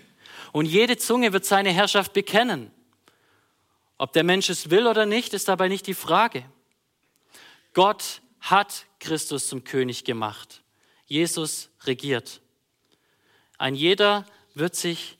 Und 0.53 0.67
jede 0.67 0.97
Zunge 0.97 1.33
wird 1.33 1.45
seine 1.45 1.71
Herrschaft 1.71 2.13
bekennen. 2.13 2.71
Ob 3.99 4.13
der 4.13 4.25
Mensch 4.25 4.51
es 4.51 4.71
will 4.71 4.87
oder 4.87 5.07
nicht, 5.07 5.35
ist 5.35 5.49
dabei 5.49 5.69
nicht 5.69 5.87
die 5.87 5.95
Frage. 5.95 6.45
Gott 7.77 8.23
hat 8.41 8.87
Christus 9.01 9.49
zum 9.49 9.63
König 9.63 10.05
gemacht. 10.05 10.63
Jesus 11.05 11.69
regiert. 11.83 12.41
Ein 13.59 13.75
jeder 13.75 14.25
wird 14.55 14.75
sich 14.75 15.19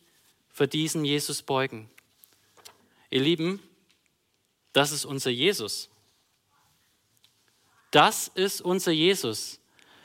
für 0.49 0.67
diesen 0.67 1.05
Jesus 1.05 1.43
beugen. 1.43 1.91
Ihr 3.11 3.21
Lieben, 3.21 3.63
das 4.73 4.91
ist 4.91 5.05
unser 5.05 5.29
Jesus. 5.29 5.91
Das 7.91 8.29
ist 8.29 8.63
unser 8.63 8.93
Jesus. 8.93 9.61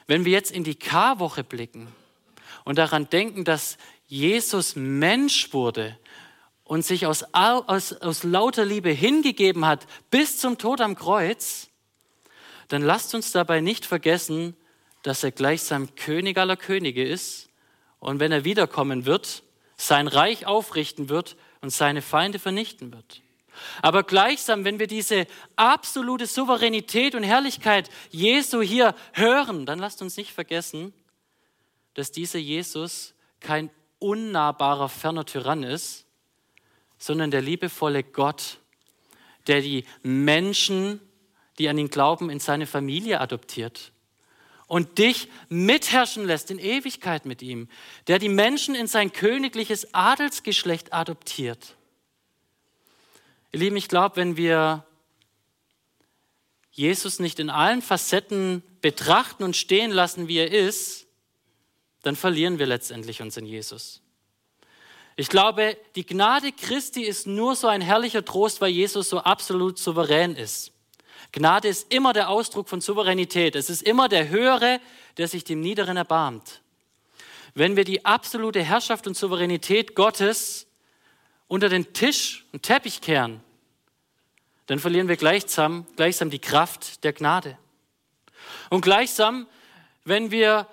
Wenn 0.05 0.25
wir 0.25 0.33
jetzt 0.33 0.51
in 0.51 0.65
die 0.65 0.75
Karwoche 0.75 1.45
blicken 1.45 1.87
und 2.65 2.77
daran 2.77 3.09
denken, 3.09 3.45
dass 3.45 3.77
Jesus 4.07 4.75
Mensch 4.75 5.53
wurde 5.53 5.97
und 6.65 6.85
sich 6.85 7.05
aus, 7.05 7.23
aus, 7.31 7.93
aus 7.93 8.23
lauter 8.25 8.65
Liebe 8.65 8.89
hingegeben 8.89 9.65
hat 9.65 9.87
bis 10.09 10.37
zum 10.37 10.57
Tod 10.57 10.81
am 10.81 10.95
Kreuz, 10.95 11.70
dann 12.71 12.81
lasst 12.83 13.13
uns 13.13 13.31
dabei 13.33 13.59
nicht 13.59 13.85
vergessen, 13.85 14.55
dass 15.03 15.23
er 15.23 15.31
gleichsam 15.31 15.93
König 15.95 16.37
aller 16.37 16.55
Könige 16.55 17.03
ist 17.03 17.49
und 17.99 18.19
wenn 18.19 18.31
er 18.31 18.45
wiederkommen 18.45 19.05
wird, 19.05 19.43
sein 19.75 20.07
Reich 20.07 20.45
aufrichten 20.45 21.09
wird 21.09 21.35
und 21.59 21.71
seine 21.71 22.01
Feinde 22.01 22.39
vernichten 22.39 22.93
wird. 22.93 23.21
Aber 23.81 24.03
gleichsam, 24.03 24.63
wenn 24.63 24.79
wir 24.79 24.87
diese 24.87 25.27
absolute 25.57 26.27
Souveränität 26.27 27.13
und 27.13 27.23
Herrlichkeit 27.23 27.89
Jesu 28.09 28.61
hier 28.61 28.95
hören, 29.11 29.65
dann 29.65 29.79
lasst 29.79 30.01
uns 30.01 30.15
nicht 30.15 30.31
vergessen, 30.31 30.93
dass 31.93 32.13
dieser 32.13 32.39
Jesus 32.39 33.13
kein 33.41 33.69
unnahbarer, 33.99 34.87
ferner 34.87 35.25
Tyrann 35.25 35.63
ist, 35.63 36.05
sondern 36.97 37.31
der 37.31 37.41
liebevolle 37.41 38.03
Gott, 38.03 38.59
der 39.47 39.59
die 39.59 39.83
Menschen 40.03 41.01
die 41.61 41.69
an 41.69 41.77
ihn 41.77 41.91
glauben, 41.91 42.31
in 42.31 42.39
seine 42.39 42.65
Familie 42.65 43.21
adoptiert 43.21 43.91
und 44.65 44.97
dich 44.97 45.27
mitherrschen 45.47 46.25
lässt 46.25 46.49
in 46.49 46.57
Ewigkeit 46.57 47.27
mit 47.27 47.43
ihm, 47.43 47.67
der 48.07 48.17
die 48.17 48.29
Menschen 48.29 48.73
in 48.73 48.87
sein 48.87 49.13
königliches 49.13 49.93
Adelsgeschlecht 49.93 50.91
adoptiert. 50.91 51.75
Ihr 53.51 53.59
Lieben, 53.59 53.75
ich 53.77 53.89
glaube, 53.89 54.15
wenn 54.15 54.37
wir 54.37 54.83
Jesus 56.71 57.19
nicht 57.19 57.37
in 57.39 57.51
allen 57.51 57.83
Facetten 57.83 58.63
betrachten 58.81 59.43
und 59.43 59.55
stehen 59.55 59.91
lassen, 59.91 60.27
wie 60.27 60.37
er 60.37 60.49
ist, 60.49 61.05
dann 62.01 62.15
verlieren 62.15 62.57
wir 62.57 62.65
letztendlich 62.65 63.21
unseren 63.21 63.45
Jesus. 63.45 64.01
Ich 65.15 65.29
glaube, 65.29 65.77
die 65.95 66.07
Gnade 66.07 66.53
Christi 66.53 67.03
ist 67.03 67.27
nur 67.27 67.55
so 67.55 67.67
ein 67.67 67.81
herrlicher 67.81 68.25
Trost, 68.25 68.61
weil 68.61 68.71
Jesus 68.71 69.09
so 69.09 69.19
absolut 69.19 69.77
souverän 69.77 70.35
ist. 70.35 70.71
Gnade 71.31 71.69
ist 71.69 71.93
immer 71.93 72.13
der 72.13 72.29
Ausdruck 72.29 72.67
von 72.67 72.81
Souveränität. 72.81 73.55
Es 73.55 73.69
ist 73.69 73.83
immer 73.83 74.09
der 74.09 74.29
Höhere, 74.29 74.81
der 75.17 75.27
sich 75.27 75.43
dem 75.43 75.61
Niederen 75.61 75.97
erbarmt. 75.97 76.61
Wenn 77.53 77.75
wir 77.75 77.83
die 77.83 78.05
absolute 78.05 78.61
Herrschaft 78.61 79.07
und 79.07 79.15
Souveränität 79.15 79.95
Gottes 79.95 80.67
unter 81.47 81.69
den 81.69 81.93
Tisch 81.93 82.45
und 82.51 82.63
Teppich 82.63 83.01
kehren, 83.01 83.41
dann 84.67 84.79
verlieren 84.79 85.07
wir 85.07 85.17
gleichsam, 85.17 85.85
gleichsam 85.95 86.29
die 86.29 86.39
Kraft 86.39 87.03
der 87.03 87.13
Gnade. 87.13 87.57
Und 88.69 88.81
gleichsam, 88.81 89.47
wenn 90.05 90.31
wir 90.31 90.67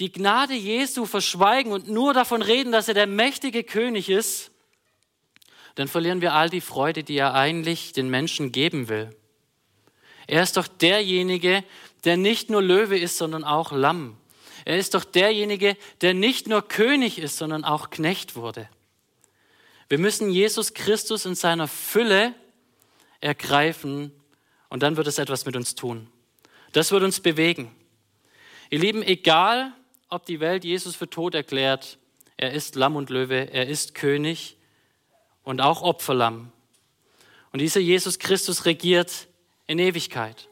die 0.00 0.10
Gnade 0.10 0.54
Jesu 0.54 1.04
verschweigen 1.04 1.72
und 1.72 1.88
nur 1.88 2.14
davon 2.14 2.42
reden, 2.42 2.72
dass 2.72 2.88
er 2.88 2.94
der 2.94 3.06
mächtige 3.06 3.62
König 3.64 4.08
ist, 4.08 4.50
dann 5.74 5.88
verlieren 5.88 6.20
wir 6.20 6.34
all 6.34 6.48
die 6.48 6.60
Freude, 6.60 7.04
die 7.04 7.16
er 7.16 7.34
eigentlich 7.34 7.92
den 7.92 8.08
Menschen 8.08 8.50
geben 8.50 8.88
will. 8.88 9.16
Er 10.30 10.44
ist 10.44 10.56
doch 10.56 10.68
derjenige, 10.68 11.64
der 12.04 12.16
nicht 12.16 12.50
nur 12.50 12.62
Löwe 12.62 12.96
ist, 12.96 13.18
sondern 13.18 13.42
auch 13.42 13.72
Lamm. 13.72 14.16
Er 14.64 14.78
ist 14.78 14.94
doch 14.94 15.02
derjenige, 15.04 15.76
der 16.02 16.14
nicht 16.14 16.46
nur 16.46 16.62
König 16.62 17.18
ist, 17.18 17.36
sondern 17.36 17.64
auch 17.64 17.90
Knecht 17.90 18.36
wurde. 18.36 18.68
Wir 19.88 19.98
müssen 19.98 20.30
Jesus 20.30 20.72
Christus 20.72 21.26
in 21.26 21.34
seiner 21.34 21.66
Fülle 21.66 22.32
ergreifen 23.20 24.12
und 24.68 24.84
dann 24.84 24.96
wird 24.96 25.08
es 25.08 25.18
etwas 25.18 25.46
mit 25.46 25.56
uns 25.56 25.74
tun. 25.74 26.06
Das 26.70 26.92
wird 26.92 27.02
uns 27.02 27.18
bewegen. 27.18 27.74
Ihr 28.70 28.78
Lieben, 28.78 29.02
egal 29.02 29.72
ob 30.10 30.26
die 30.26 30.38
Welt 30.38 30.62
Jesus 30.62 30.94
für 30.94 31.10
tot 31.10 31.34
erklärt, 31.34 31.98
er 32.36 32.52
ist 32.52 32.76
Lamm 32.76 32.94
und 32.94 33.10
Löwe, 33.10 33.52
er 33.52 33.66
ist 33.66 33.96
König 33.96 34.56
und 35.42 35.60
auch 35.60 35.82
Opferlamm. 35.82 36.52
Und 37.50 37.58
dieser 37.58 37.80
Jesus 37.80 38.20
Christus 38.20 38.64
regiert 38.64 39.26
in 39.70 39.78
Ewigkeit. 39.78 40.48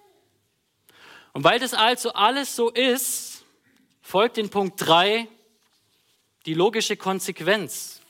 Und 1.32 1.42
weil 1.42 1.58
das 1.58 1.74
also 1.74 2.12
alles 2.12 2.54
so 2.54 2.70
ist, 2.70 3.44
folgt 4.00 4.38
in 4.38 4.48
Punkt 4.48 4.80
3 4.80 5.26
die 6.46 6.54
logische 6.54 6.96
Konsequenz. 6.96 8.00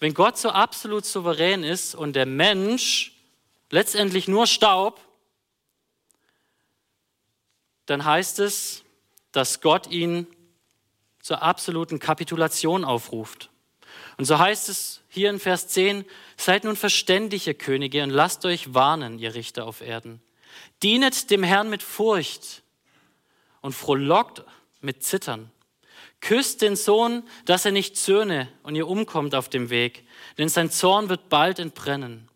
Wenn 0.00 0.14
Gott 0.14 0.36
so 0.36 0.50
absolut 0.50 1.06
souverän 1.06 1.62
ist 1.62 1.94
und 1.94 2.14
der 2.16 2.26
Mensch 2.26 3.12
letztendlich 3.70 4.26
nur 4.26 4.48
Staub, 4.48 5.00
dann 7.86 8.04
heißt 8.04 8.40
es, 8.40 8.82
dass 9.30 9.60
Gott 9.60 9.86
ihn 9.86 10.26
zur 11.20 11.40
absoluten 11.40 12.00
Kapitulation 12.00 12.84
aufruft. 12.84 13.48
Und 14.18 14.24
so 14.24 14.38
heißt 14.38 14.68
es 14.68 15.02
hier 15.08 15.30
in 15.30 15.38
Vers 15.38 15.68
10, 15.68 16.04
seid 16.36 16.64
nun 16.64 16.76
verständige 16.76 17.54
Könige 17.54 18.02
und 18.02 18.10
lasst 18.10 18.44
euch 18.44 18.72
warnen, 18.74 19.18
ihr 19.18 19.34
Richter 19.34 19.66
auf 19.66 19.80
Erden. 19.80 20.22
Dienet 20.82 21.30
dem 21.30 21.42
Herrn 21.42 21.68
mit 21.68 21.82
Furcht 21.82 22.62
und 23.60 23.74
frohlockt 23.74 24.44
mit 24.80 25.02
Zittern. 25.02 25.50
Küsst 26.20 26.62
den 26.62 26.76
Sohn, 26.76 27.22
dass 27.44 27.64
er 27.66 27.72
nicht 27.72 27.96
zürne 27.96 28.48
und 28.62 28.74
ihr 28.74 28.88
umkommt 28.88 29.34
auf 29.34 29.48
dem 29.48 29.70
Weg, 29.70 30.06
denn 30.38 30.48
sein 30.48 30.70
Zorn 30.70 31.08
wird 31.08 31.28
bald 31.28 31.58
entbrennen. 31.58 32.28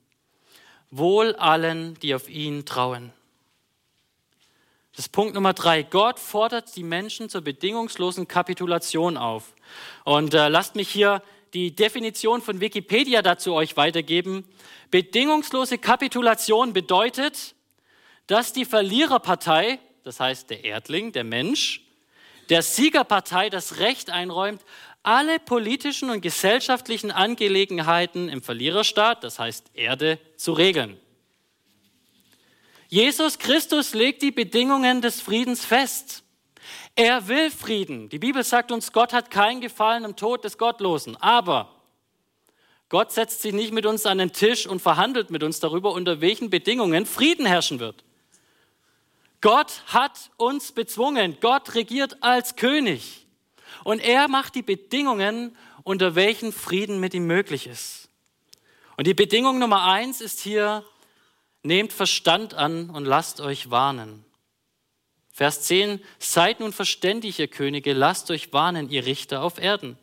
Wohl 0.90 1.35
allen, 1.37 1.99
die 2.01 2.14
auf 2.14 2.29
ihn 2.29 2.66
trauen. 2.66 3.12
Das 4.93 5.07
ist 5.07 5.12
Punkt 5.12 5.35
Nummer 5.35 5.55
drei. 5.55 5.83
Gott 5.83 6.19
fordert 6.19 6.77
die 6.77 6.83
Menschen 6.83 7.31
zur 7.31 7.40
bedingungslosen 7.40 8.29
Kapitulation 8.29 9.16
auf. 9.16 9.55
Und 10.05 10.35
äh, 10.35 10.49
lasst 10.49 10.75
mich 10.75 10.88
hier 10.88 11.23
die 11.54 11.74
Definition 11.74 12.42
von 12.42 12.60
Wikipedia 12.60 13.22
dazu 13.22 13.54
euch 13.54 13.76
weitergeben. 13.76 14.44
Bedingungslose 14.90 15.78
Kapitulation 15.78 16.72
bedeutet, 16.72 17.54
dass 18.26 18.52
die 18.52 18.64
Verliererpartei, 18.64 19.78
das 20.04 20.20
heißt 20.20 20.50
der 20.50 20.64
Erdling, 20.64 21.12
der 21.12 21.24
Mensch, 21.24 21.82
der 22.48 22.62
Siegerpartei 22.62 23.50
das 23.50 23.78
Recht 23.78 24.10
einräumt, 24.10 24.62
alle 25.02 25.38
politischen 25.38 26.10
und 26.10 26.20
gesellschaftlichen 26.20 27.10
Angelegenheiten 27.10 28.28
im 28.28 28.42
Verliererstaat, 28.42 29.24
das 29.24 29.38
heißt 29.38 29.70
Erde, 29.74 30.18
zu 30.36 30.52
regeln. 30.52 30.98
Jesus 32.88 33.38
Christus 33.38 33.94
legt 33.94 34.20
die 34.20 34.32
Bedingungen 34.32 35.00
des 35.00 35.20
Friedens 35.20 35.64
fest. 35.64 36.24
Er 37.02 37.28
will 37.28 37.50
Frieden. 37.50 38.10
Die 38.10 38.18
Bibel 38.18 38.44
sagt 38.44 38.70
uns, 38.70 38.92
Gott 38.92 39.14
hat 39.14 39.30
keinen 39.30 39.62
Gefallen 39.62 40.04
am 40.04 40.16
Tod 40.16 40.44
des 40.44 40.58
Gottlosen. 40.58 41.16
Aber 41.16 41.74
Gott 42.90 43.10
setzt 43.10 43.40
sich 43.40 43.54
nicht 43.54 43.72
mit 43.72 43.86
uns 43.86 44.04
an 44.04 44.18
den 44.18 44.34
Tisch 44.34 44.66
und 44.66 44.82
verhandelt 44.82 45.30
mit 45.30 45.42
uns 45.42 45.60
darüber, 45.60 45.92
unter 45.92 46.20
welchen 46.20 46.50
Bedingungen 46.50 47.06
Frieden 47.06 47.46
herrschen 47.46 47.80
wird. 47.80 48.04
Gott 49.40 49.82
hat 49.86 50.30
uns 50.36 50.72
bezwungen. 50.72 51.38
Gott 51.40 51.74
regiert 51.74 52.18
als 52.22 52.56
König. 52.56 53.26
Und 53.82 54.00
er 54.00 54.28
macht 54.28 54.54
die 54.54 54.60
Bedingungen, 54.60 55.56
unter 55.84 56.16
welchen 56.16 56.52
Frieden 56.52 57.00
mit 57.00 57.14
ihm 57.14 57.26
möglich 57.26 57.66
ist. 57.66 58.10
Und 58.98 59.06
die 59.06 59.14
Bedingung 59.14 59.58
Nummer 59.58 59.86
eins 59.86 60.20
ist 60.20 60.40
hier, 60.40 60.84
nehmt 61.62 61.94
Verstand 61.94 62.52
an 62.52 62.90
und 62.90 63.06
lasst 63.06 63.40
euch 63.40 63.70
warnen. 63.70 64.26
Vers 65.40 65.62
10, 65.62 66.03
seid 66.18 66.61
nun 66.61 66.70
verständige 66.70 67.48
Könige, 67.48 67.94
lasst 67.94 68.31
euch 68.31 68.53
warnen, 68.53 68.90
ihr 68.90 69.07
Richter 69.07 69.40
auf 69.42 69.59
Erden. 69.59 69.96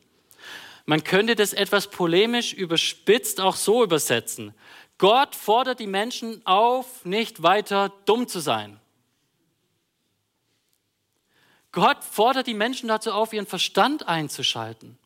Man 0.88 1.04
könnte 1.04 1.36
das 1.36 1.54
etwas 1.54 1.92
polemisch 1.92 2.54
überspitzt 2.54 3.40
auch 3.40 3.56
so 3.56 3.84
übersetzen. 3.84 4.56
Gott 4.98 5.36
fordert 5.36 5.80
die 5.80 5.86
Menschen 5.86 6.44
auf, 6.48 7.06
nicht 7.06 7.44
weiter 7.44 7.94
dumm 8.06 8.28
zu 8.28 8.40
sein. 8.40 8.80
Gott 11.72 12.04
fordert 12.04 12.48
die 12.48 12.56
Menschen 12.56 12.90
dazu 12.90 13.12
auf, 13.12 13.32
ihren 13.32 13.46
Verstand 13.46 14.08
einzuschalten. 14.08 14.98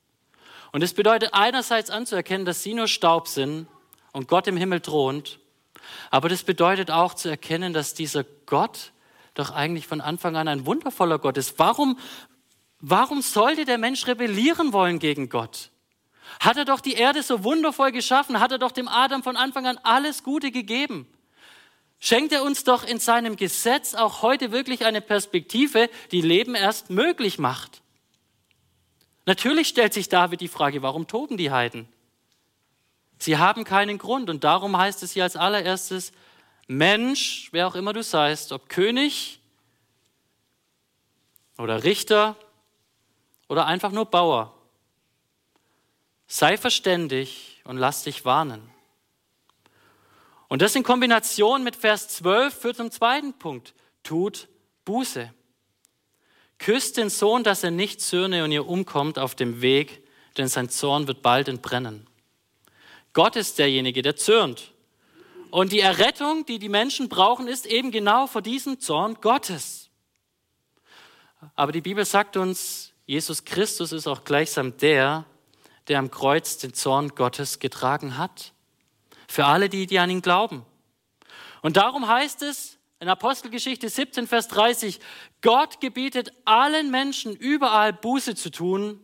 Und 0.71 0.81
es 0.81 0.93
bedeutet 0.93 1.31
einerseits 1.33 1.89
anzuerkennen, 1.89 2.45
dass 2.45 2.63
sie 2.63 2.73
nur 2.73 2.87
Staub 2.87 3.27
sind 3.27 3.67
und 4.13 4.29
Gott 4.29 4.47
im 4.47 4.55
Himmel 4.55 4.79
thront. 4.79 5.39
Aber 6.09 6.29
das 6.29 6.43
bedeutet 6.43 6.89
auch 6.89 7.15
zu 7.15 7.27
erkennen, 7.27 7.73
dass 7.73 7.95
dieser 7.95 8.23
Gott 8.45 8.93
doch 9.33 9.51
eigentlich 9.51 9.87
von 9.87 10.01
Anfang 10.01 10.35
an 10.35 10.47
ein 10.47 10.65
wundervoller 10.65 11.19
Gott 11.19 11.37
ist. 11.37 11.57
Warum, 11.59 11.97
warum 12.79 13.21
sollte 13.21 13.65
der 13.65 13.77
Mensch 13.77 14.07
rebellieren 14.07 14.73
wollen 14.73 14.99
gegen 14.99 15.29
Gott? 15.29 15.69
Hat 16.39 16.57
er 16.57 16.65
doch 16.65 16.79
die 16.79 16.93
Erde 16.93 17.23
so 17.23 17.43
wundervoll 17.43 17.91
geschaffen, 17.91 18.39
hat 18.39 18.51
er 18.51 18.57
doch 18.57 18.71
dem 18.71 18.87
Adam 18.87 19.23
von 19.23 19.37
Anfang 19.37 19.67
an 19.67 19.77
alles 19.83 20.23
Gute 20.23 20.51
gegeben 20.51 21.07
schenkt 22.01 22.33
er 22.33 22.43
uns 22.43 22.65
doch 22.65 22.83
in 22.83 22.99
seinem 22.99 23.37
Gesetz 23.37 23.93
auch 23.93 24.21
heute 24.23 24.51
wirklich 24.51 24.83
eine 24.83 24.99
Perspektive, 24.99 25.89
die 26.11 26.21
Leben 26.21 26.55
erst 26.55 26.89
möglich 26.89 27.39
macht. 27.39 27.81
Natürlich 29.25 29.69
stellt 29.69 29.93
sich 29.93 30.09
David 30.09 30.41
die 30.41 30.49
Frage, 30.49 30.81
warum 30.81 31.07
toben 31.07 31.37
die 31.37 31.51
Heiden? 31.51 31.87
Sie 33.19 33.37
haben 33.37 33.63
keinen 33.63 33.99
Grund 33.99 34.31
und 34.31 34.43
darum 34.43 34.75
heißt 34.75 35.03
es 35.03 35.11
hier 35.11 35.23
als 35.23 35.35
allererstes, 35.35 36.11
Mensch, 36.71 37.49
wer 37.51 37.67
auch 37.67 37.75
immer 37.75 37.91
du 37.91 38.01
seist, 38.01 38.53
ob 38.53 38.69
König 38.69 39.41
oder 41.57 41.83
Richter 41.83 42.37
oder 43.49 43.65
einfach 43.65 43.91
nur 43.91 44.05
Bauer, 44.05 44.57
sei 46.27 46.57
verständig 46.57 47.61
und 47.65 47.75
lass 47.75 48.03
dich 48.03 48.23
warnen. 48.23 48.69
Und 50.47 50.61
das 50.61 50.73
in 50.75 50.83
Kombination 50.83 51.61
mit 51.63 51.75
Vers 51.75 52.07
12 52.07 52.53
führt 52.57 52.77
zum 52.77 52.89
zweiten 52.89 53.33
Punkt. 53.33 53.73
Tut 54.03 54.47
Buße. 54.85 55.33
Küsst 56.57 56.95
den 56.95 57.09
Sohn, 57.09 57.43
dass 57.43 57.63
er 57.63 57.71
nicht 57.71 57.99
zürne 57.99 58.45
und 58.45 58.51
ihr 58.53 58.65
umkommt 58.65 59.19
auf 59.19 59.35
dem 59.35 59.61
Weg, 59.61 60.07
denn 60.37 60.47
sein 60.47 60.69
Zorn 60.69 61.07
wird 61.07 61.21
bald 61.21 61.49
entbrennen. 61.49 62.07
Gott 63.11 63.35
ist 63.35 63.59
derjenige, 63.59 64.01
der 64.01 64.15
zürnt. 64.15 64.71
Und 65.51 65.73
die 65.73 65.81
Errettung, 65.81 66.45
die 66.45 66.59
die 66.59 66.69
Menschen 66.69 67.09
brauchen, 67.09 67.47
ist 67.47 67.65
eben 67.65 67.91
genau 67.91 68.25
vor 68.25 68.41
diesem 68.41 68.79
Zorn 68.79 69.15
Gottes. 69.21 69.89
Aber 71.55 71.73
die 71.73 71.81
Bibel 71.81 72.05
sagt 72.05 72.37
uns, 72.37 72.93
Jesus 73.05 73.43
Christus 73.43 73.91
ist 73.91 74.07
auch 74.07 74.23
gleichsam 74.23 74.77
der, 74.77 75.25
der 75.89 75.99
am 75.99 76.09
Kreuz 76.09 76.57
den 76.57 76.73
Zorn 76.73 77.09
Gottes 77.09 77.59
getragen 77.59 78.17
hat 78.17 78.53
für 79.27 79.45
alle 79.45 79.69
die, 79.69 79.87
die 79.87 79.99
an 79.99 80.09
ihn 80.09 80.21
glauben. 80.21 80.65
Und 81.61 81.77
darum 81.77 82.07
heißt 82.07 82.41
es 82.43 82.77
in 82.99 83.09
Apostelgeschichte 83.09 83.89
17, 83.89 84.27
Vers 84.27 84.47
30, 84.49 84.99
Gott 85.41 85.81
gebietet 85.81 86.31
allen 86.45 86.91
Menschen 86.91 87.35
überall 87.35 87.93
Buße 87.93 88.35
zu 88.35 88.51
tun, 88.51 89.03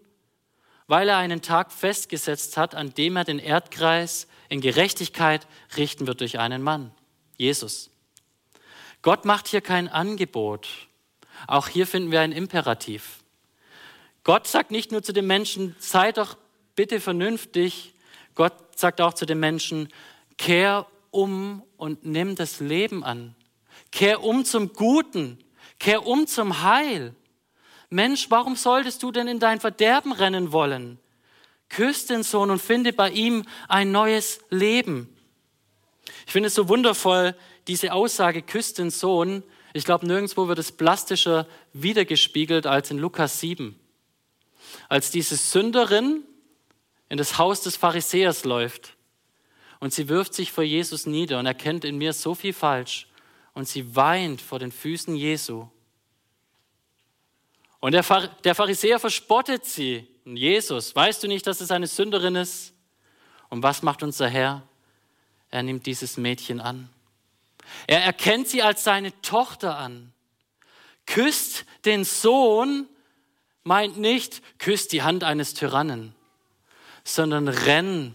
weil 0.85 1.09
er 1.09 1.17
einen 1.17 1.41
Tag 1.41 1.71
festgesetzt 1.71 2.57
hat, 2.57 2.75
an 2.75 2.93
dem 2.93 3.17
er 3.17 3.23
den 3.23 3.39
Erdkreis 3.39 4.27
in 4.49 4.61
Gerechtigkeit 4.61 5.47
richten 5.75 6.07
wird 6.07 6.21
durch 6.21 6.39
einen 6.39 6.61
Mann, 6.61 6.91
Jesus. 7.37 7.89
Gott 9.01 9.25
macht 9.25 9.47
hier 9.47 9.61
kein 9.61 9.87
Angebot. 9.87 10.67
Auch 11.45 11.67
hier 11.67 11.85
finden 11.87 12.11
wir 12.11 12.21
ein 12.21 12.31
Imperativ. 12.31 13.19
Gott 14.23 14.47
sagt 14.47 14.71
nicht 14.71 14.91
nur 14.91 15.03
zu 15.03 15.13
den 15.13 15.27
Menschen, 15.27 15.75
sei 15.79 16.11
doch 16.11 16.35
bitte 16.75 16.99
vernünftig. 16.99 17.93
Gott 18.35 18.53
sagt 18.77 18.99
auch 18.99 19.13
zu 19.13 19.25
den 19.25 19.39
Menschen, 19.39 19.89
Kehr 20.37 20.85
um 21.11 21.63
und 21.77 22.05
nimm 22.05 22.35
das 22.35 22.59
Leben 22.59 23.03
an. 23.03 23.35
Kehr 23.91 24.23
um 24.23 24.45
zum 24.45 24.73
Guten. 24.73 25.39
Kehr 25.79 26.05
um 26.05 26.27
zum 26.27 26.61
Heil. 26.61 27.15
Mensch, 27.89 28.29
warum 28.29 28.55
solltest 28.55 29.01
du 29.03 29.11
denn 29.11 29.27
in 29.27 29.39
dein 29.39 29.59
Verderben 29.59 30.11
rennen 30.11 30.51
wollen? 30.51 30.99
Küss 31.69 32.05
den 32.05 32.23
Sohn 32.23 32.49
und 32.51 32.61
finde 32.61 32.93
bei 32.93 33.09
ihm 33.09 33.43
ein 33.67 33.91
neues 33.91 34.39
Leben. 34.49 35.13
Ich 36.25 36.31
finde 36.31 36.47
es 36.47 36.55
so 36.55 36.69
wundervoll, 36.69 37.35
diese 37.67 37.93
Aussage, 37.93 38.41
küsst 38.41 38.77
den 38.77 38.89
Sohn. 38.89 39.43
Ich 39.73 39.85
glaube, 39.85 40.07
nirgendwo 40.07 40.47
wird 40.47 40.59
es 40.59 40.71
plastischer 40.71 41.47
wiedergespiegelt 41.73 42.65
als 42.65 42.91
in 42.91 42.97
Lukas 42.97 43.39
7. 43.39 43.77
Als 44.89 45.11
diese 45.11 45.35
Sünderin 45.35 46.23
in 47.09 47.17
das 47.17 47.37
Haus 47.37 47.61
des 47.61 47.75
Pharisäers 47.75 48.45
läuft 48.45 48.95
und 49.79 49.93
sie 49.93 50.09
wirft 50.09 50.33
sich 50.33 50.51
vor 50.51 50.63
Jesus 50.63 51.05
nieder 51.05 51.39
und 51.39 51.45
erkennt 51.45 51.85
in 51.85 51.97
mir 51.97 52.13
so 52.13 52.35
viel 52.35 52.53
falsch 52.53 53.07
und 53.53 53.67
sie 53.67 53.95
weint 53.95 54.41
vor 54.41 54.59
den 54.59 54.71
Füßen 54.71 55.15
Jesu. 55.15 55.67
Und 57.79 57.93
der, 57.93 58.03
Pharisäer 58.03 58.99
verspottet 58.99 59.65
sie. 59.65 60.07
Und 60.27 60.35
Jesus, 60.35 60.93
weißt 60.93 61.23
du 61.23 61.29
nicht, 61.29 61.47
dass 61.47 61.61
es 61.61 61.71
eine 61.71 61.87
Sünderin 61.87 62.35
ist? 62.35 62.73
Und 63.47 63.63
was 63.63 63.81
macht 63.81 64.03
unser 64.03 64.27
Herr? 64.27 64.67
Er 65.49 65.63
nimmt 65.63 65.85
dieses 65.85 66.17
Mädchen 66.17 66.59
an. 66.59 66.89
Er 67.87 68.03
erkennt 68.03 68.49
sie 68.49 68.61
als 68.61 68.83
seine 68.83 69.13
Tochter 69.21 69.77
an. 69.77 70.11
Küsst 71.05 71.63
den 71.85 72.03
Sohn, 72.03 72.89
meint 73.63 73.97
nicht, 73.99 74.41
küsst 74.59 74.91
die 74.91 75.01
Hand 75.01 75.23
eines 75.23 75.53
Tyrannen, 75.53 76.13
sondern 77.05 77.47
renn 77.47 78.13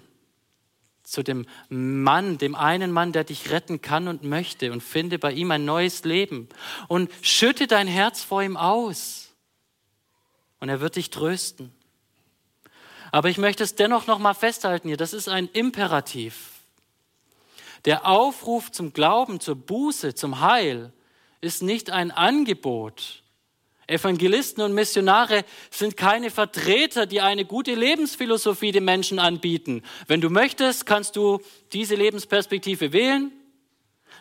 zu 1.04 1.22
dem 1.22 1.46
Mann, 1.70 2.36
dem 2.36 2.54
einen 2.54 2.92
Mann, 2.92 3.12
der 3.12 3.24
dich 3.24 3.50
retten 3.50 3.80
kann 3.80 4.06
und 4.06 4.22
möchte 4.22 4.70
und 4.70 4.82
finde 4.82 5.18
bei 5.18 5.32
ihm 5.32 5.50
ein 5.50 5.64
neues 5.64 6.04
Leben 6.04 6.50
und 6.88 7.10
schütte 7.22 7.66
dein 7.66 7.86
Herz 7.86 8.22
vor 8.22 8.42
ihm 8.42 8.58
aus 8.58 9.30
und 10.60 10.68
er 10.68 10.82
wird 10.82 10.96
dich 10.96 11.08
trösten. 11.08 11.72
Aber 13.12 13.28
ich 13.28 13.38
möchte 13.38 13.62
es 13.62 13.76
dennoch 13.76 14.08
noch 14.08 14.18
mal 14.18 14.34
festhalten 14.34 14.88
hier, 14.88 14.96
das 14.96 15.12
ist 15.12 15.28
ein 15.28 15.48
Imperativ. 15.52 16.48
Der 17.84 18.06
Aufruf 18.06 18.72
zum 18.72 18.92
Glauben, 18.92 19.38
zur 19.38 19.54
Buße, 19.54 20.14
zum 20.14 20.40
Heil 20.40 20.92
ist 21.40 21.62
nicht 21.62 21.90
ein 21.90 22.10
Angebot. 22.10 23.22
Evangelisten 23.86 24.62
und 24.62 24.72
Missionare 24.72 25.44
sind 25.70 25.96
keine 25.96 26.30
Vertreter, 26.30 27.04
die 27.04 27.20
eine 27.20 27.44
gute 27.44 27.74
Lebensphilosophie 27.74 28.72
den 28.72 28.84
Menschen 28.84 29.18
anbieten. 29.18 29.82
Wenn 30.06 30.20
du 30.20 30.30
möchtest, 30.30 30.86
kannst 30.86 31.16
du 31.16 31.40
diese 31.72 31.96
Lebensperspektive 31.96 32.92
wählen. 32.92 33.32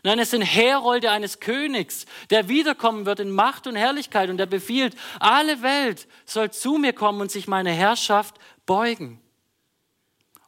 Nein, 0.04 0.18
es 0.18 0.32
sind 0.32 0.42
Herolde 0.42 1.12
eines 1.12 1.40
Königs, 1.40 2.08
der 2.32 2.50
wiederkommen 2.50 3.06
wird 3.06 3.20
in 3.20 3.30
Macht 3.30 3.68
und 3.68 3.76
Herrlichkeit 3.76 4.32
und 4.32 4.38
der 4.38 4.48
befiehlt, 4.48 4.96
alle 5.20 5.62
Welt 5.62 6.08
soll 6.26 6.50
zu 6.50 6.78
mir 6.78 6.94
kommen 6.94 7.22
und 7.22 7.30
sich 7.30 7.48
meine 7.48 7.72
Herrschaft 7.72 8.36
beugen 8.66 9.22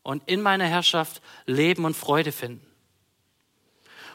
und 0.04 0.24
in 0.28 0.42
meiner 0.42 0.66
Herrschaft 0.66 1.22
Leben 1.46 1.86
und 1.86 1.96
Freude 1.96 2.32
finden. 2.32 2.66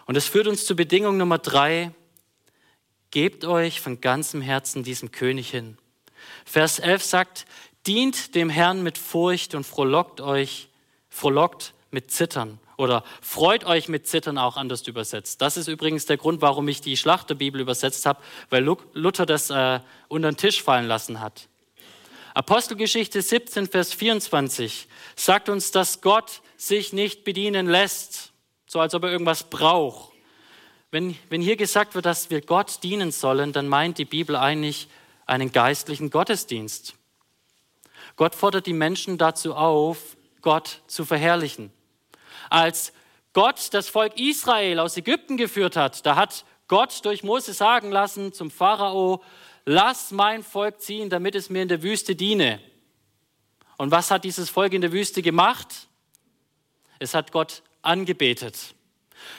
Und 0.06 0.16
das 0.16 0.26
führt 0.26 0.46
uns 0.46 0.64
zur 0.64 0.76
Bedingung 0.76 1.16
Nummer 1.16 1.38
drei. 1.38 1.92
Gebt 3.10 3.44
euch 3.44 3.80
von 3.80 4.00
ganzem 4.00 4.40
Herzen 4.40 4.82
diesem 4.82 5.12
König 5.12 5.50
hin. 5.50 5.78
Vers 6.44 6.78
11 6.78 7.04
sagt, 7.04 7.46
dient 7.86 8.34
dem 8.34 8.50
Herrn 8.50 8.82
mit 8.82 8.98
Furcht 8.98 9.54
und 9.54 9.64
frohlockt 9.64 10.20
euch, 10.20 10.68
frohlockt 11.08 11.74
mit 11.90 12.10
Zittern 12.10 12.58
oder 12.76 13.02
freut 13.20 13.64
euch 13.64 13.88
mit 13.88 14.06
Zittern 14.06 14.38
auch 14.38 14.56
anders 14.56 14.86
übersetzt. 14.86 15.42
Das 15.42 15.56
ist 15.56 15.68
übrigens 15.68 16.06
der 16.06 16.16
Grund, 16.16 16.40
warum 16.42 16.68
ich 16.68 16.80
die 16.80 16.96
Schlachterbibel 16.96 17.60
übersetzt 17.60 18.06
habe, 18.06 18.20
weil 18.50 18.64
Luther 18.92 19.26
das 19.26 19.50
äh, 19.50 19.80
unter 20.08 20.30
den 20.30 20.36
Tisch 20.36 20.62
fallen 20.62 20.86
lassen 20.86 21.20
hat. 21.20 21.48
Apostelgeschichte 22.38 23.20
17, 23.20 23.66
Vers 23.66 23.92
24 23.92 24.86
sagt 25.16 25.48
uns, 25.48 25.72
dass 25.72 26.00
Gott 26.00 26.40
sich 26.56 26.92
nicht 26.92 27.24
bedienen 27.24 27.66
lässt 27.66 28.32
so 28.64 28.78
als 28.78 28.94
ob 28.94 29.02
er 29.02 29.10
irgendwas 29.10 29.50
braucht. 29.50 30.12
Wenn, 30.92 31.18
wenn 31.30 31.42
hier 31.42 31.56
gesagt 31.56 31.96
wird, 31.96 32.06
dass 32.06 32.30
wir 32.30 32.40
Gott 32.40 32.84
dienen 32.84 33.10
sollen, 33.10 33.52
dann 33.52 33.66
meint 33.66 33.98
die 33.98 34.04
Bibel 34.04 34.36
eigentlich 34.36 34.86
einen 35.26 35.50
geistlichen 35.50 36.10
Gottesdienst. 36.10 36.94
Gott 38.14 38.36
fordert 38.36 38.66
die 38.66 38.72
Menschen 38.72 39.18
dazu 39.18 39.56
auf, 39.56 40.16
Gott 40.40 40.82
zu 40.86 41.04
verherrlichen. 41.04 41.72
Als 42.50 42.92
Gott 43.32 43.74
das 43.74 43.88
Volk 43.88 44.16
Israel 44.16 44.78
aus 44.78 44.96
Ägypten 44.96 45.38
geführt 45.38 45.74
hat, 45.74 46.06
da 46.06 46.14
hat 46.14 46.44
Gott 46.68 47.04
durch 47.04 47.24
Mose 47.24 47.52
sagen 47.52 47.90
lassen 47.90 48.32
zum 48.32 48.52
Pharao, 48.52 49.24
lass 49.68 50.12
mein 50.12 50.42
Volk 50.42 50.80
ziehen, 50.80 51.10
damit 51.10 51.34
es 51.34 51.50
mir 51.50 51.60
in 51.60 51.68
der 51.68 51.82
Wüste 51.82 52.16
diene. 52.16 52.58
Und 53.76 53.90
was 53.90 54.10
hat 54.10 54.24
dieses 54.24 54.48
Volk 54.48 54.72
in 54.72 54.80
der 54.80 54.92
Wüste 54.92 55.20
gemacht? 55.20 55.88
Es 56.98 57.12
hat 57.12 57.32
Gott 57.32 57.62
angebetet. 57.82 58.74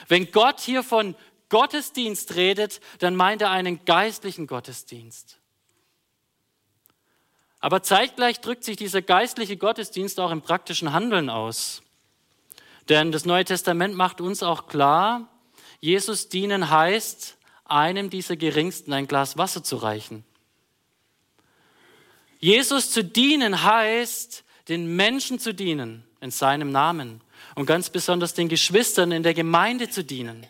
Wenn 0.06 0.30
Gott 0.30 0.60
hier 0.60 0.84
von 0.84 1.16
Gottesdienst 1.48 2.36
redet, 2.36 2.80
dann 3.00 3.16
meint 3.16 3.42
er 3.42 3.50
einen 3.50 3.84
geistlichen 3.84 4.46
Gottesdienst. 4.46 5.40
Aber 7.58 7.82
zeitgleich 7.82 8.40
drückt 8.40 8.62
sich 8.62 8.76
dieser 8.76 9.02
geistliche 9.02 9.56
Gottesdienst 9.56 10.20
auch 10.20 10.30
im 10.30 10.42
praktischen 10.42 10.92
Handeln 10.92 11.28
aus. 11.28 11.82
Denn 12.88 13.10
das 13.10 13.24
Neue 13.24 13.44
Testament 13.44 13.96
macht 13.96 14.20
uns 14.20 14.44
auch 14.44 14.68
klar, 14.68 15.28
Jesus 15.80 16.28
dienen 16.28 16.70
heißt, 16.70 17.36
einem 17.70 18.10
dieser 18.10 18.36
Geringsten 18.36 18.92
ein 18.92 19.06
Glas 19.06 19.36
Wasser 19.38 19.62
zu 19.62 19.76
reichen. 19.76 20.24
Jesus 22.38 22.90
zu 22.90 23.04
dienen 23.04 23.62
heißt, 23.62 24.44
den 24.68 24.96
Menschen 24.96 25.38
zu 25.38 25.52
dienen 25.52 26.04
in 26.20 26.30
seinem 26.30 26.70
Namen 26.70 27.20
und 27.54 27.66
ganz 27.66 27.90
besonders 27.90 28.34
den 28.34 28.48
Geschwistern 28.48 29.12
in 29.12 29.22
der 29.22 29.34
Gemeinde 29.34 29.90
zu 29.90 30.04
dienen. 30.04 30.46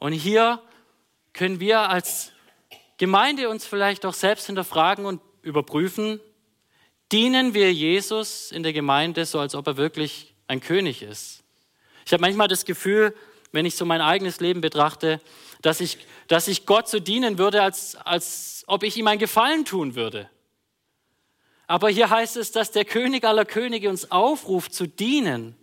Und 0.00 0.12
hier 0.12 0.60
können 1.32 1.60
wir 1.60 1.88
als 1.88 2.32
Gemeinde 2.98 3.48
uns 3.48 3.66
vielleicht 3.66 4.04
auch 4.04 4.14
selbst 4.14 4.46
hinterfragen 4.46 5.06
und 5.06 5.20
überprüfen, 5.42 6.20
dienen 7.10 7.54
wir 7.54 7.72
Jesus 7.72 8.50
in 8.52 8.62
der 8.62 8.72
Gemeinde 8.72 9.24
so, 9.24 9.38
als 9.38 9.54
ob 9.54 9.66
er 9.66 9.76
wirklich 9.76 10.34
ein 10.46 10.60
König 10.60 11.02
ist. 11.02 11.42
Ich 12.06 12.12
habe 12.12 12.20
manchmal 12.20 12.48
das 12.48 12.64
Gefühl, 12.64 13.14
wenn 13.52 13.66
ich 13.66 13.76
so 13.76 13.84
mein 13.84 14.00
eigenes 14.00 14.40
Leben 14.40 14.60
betrachte, 14.60 15.20
dass 15.64 15.80
ich, 15.80 15.96
dass 16.28 16.46
ich 16.46 16.66
Gott 16.66 16.88
so 16.88 17.00
dienen 17.00 17.38
würde, 17.38 17.62
als, 17.62 17.96
als 17.96 18.64
ob 18.66 18.82
ich 18.82 18.98
ihm 18.98 19.06
einen 19.06 19.18
Gefallen 19.18 19.64
tun 19.64 19.94
würde. 19.94 20.28
Aber 21.66 21.88
hier 21.88 22.10
heißt 22.10 22.36
es, 22.36 22.52
dass 22.52 22.70
der 22.70 22.84
König 22.84 23.24
aller 23.24 23.46
Könige 23.46 23.88
uns 23.88 24.10
aufruft 24.10 24.74
zu 24.74 24.86
dienen 24.86 25.56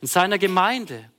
in 0.00 0.08
seiner 0.08 0.38
Gemeinde. 0.38 1.10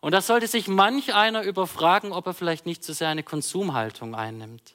Und 0.00 0.12
da 0.12 0.22
sollte 0.22 0.46
sich 0.46 0.66
manch 0.66 1.12
einer 1.12 1.42
überfragen, 1.42 2.12
ob 2.12 2.26
er 2.26 2.32
vielleicht 2.32 2.64
nicht 2.64 2.82
zu 2.82 2.94
sehr 2.94 3.08
eine 3.08 3.22
Konsumhaltung 3.22 4.14
einnimmt. 4.14 4.74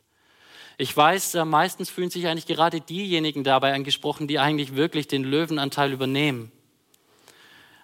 Ich 0.77 0.95
weiß, 0.95 1.33
äh, 1.33 1.45
meistens 1.45 1.89
fühlen 1.89 2.11
sich 2.11 2.27
eigentlich 2.27 2.45
gerade 2.45 2.79
diejenigen 2.79 3.43
dabei 3.43 3.73
angesprochen, 3.73 4.27
die 4.27 4.37
eigentlich 4.37 4.75
wirklich 4.75 5.07
den 5.07 5.23
Löwenanteil 5.23 5.91
übernehmen. 5.91 6.51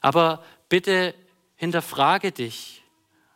Aber 0.01 0.43
bitte 0.69 1.15
hinterfrage 1.55 2.31
dich, 2.31 2.83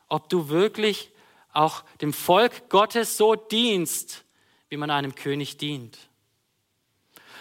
ob 0.07 0.29
du 0.29 0.49
wirklich 0.49 1.09
auch 1.57 1.83
dem 2.01 2.13
Volk 2.13 2.69
Gottes 2.69 3.17
so 3.17 3.35
dienst, 3.35 4.25
wie 4.69 4.77
man 4.77 4.91
einem 4.91 5.15
König 5.15 5.57
dient. 5.57 5.97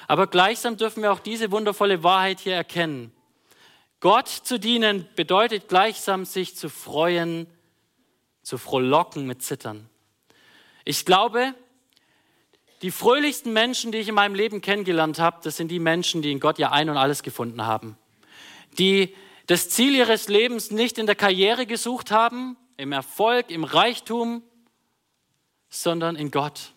Aber 0.08 0.26
gleichsam 0.26 0.76
dürfen 0.76 1.02
wir 1.02 1.12
auch 1.12 1.20
diese 1.20 1.50
wundervolle 1.50 2.02
Wahrheit 2.02 2.40
hier 2.40 2.54
erkennen. 2.54 3.12
Gott 4.00 4.28
zu 4.28 4.58
dienen 4.58 5.08
bedeutet 5.16 5.68
gleichsam 5.68 6.24
sich 6.24 6.56
zu 6.56 6.68
freuen, 6.68 7.46
zu 8.42 8.56
frohlocken 8.58 9.26
mit 9.26 9.42
Zittern. 9.42 9.88
Ich 10.84 11.04
glaube, 11.04 11.54
die 12.82 12.90
fröhlichsten 12.90 13.52
Menschen, 13.52 13.90
die 13.90 13.98
ich 13.98 14.08
in 14.08 14.14
meinem 14.14 14.34
Leben 14.34 14.60
kennengelernt 14.60 15.18
habe, 15.18 15.40
das 15.42 15.56
sind 15.56 15.68
die 15.68 15.80
Menschen, 15.80 16.22
die 16.22 16.30
in 16.30 16.40
Gott 16.40 16.58
ja 16.58 16.70
ein 16.70 16.88
und 16.88 16.96
alles 16.96 17.22
gefunden 17.22 17.66
haben. 17.66 17.98
Die 18.78 19.14
das 19.46 19.68
Ziel 19.68 19.94
ihres 19.94 20.28
Lebens 20.28 20.70
nicht 20.70 20.98
in 20.98 21.06
der 21.06 21.14
Karriere 21.14 21.66
gesucht 21.66 22.10
haben, 22.10 22.56
im 22.76 22.92
Erfolg, 22.92 23.50
im 23.50 23.64
Reichtum, 23.64 24.42
sondern 25.68 26.16
in 26.16 26.30
Gott. 26.30 26.72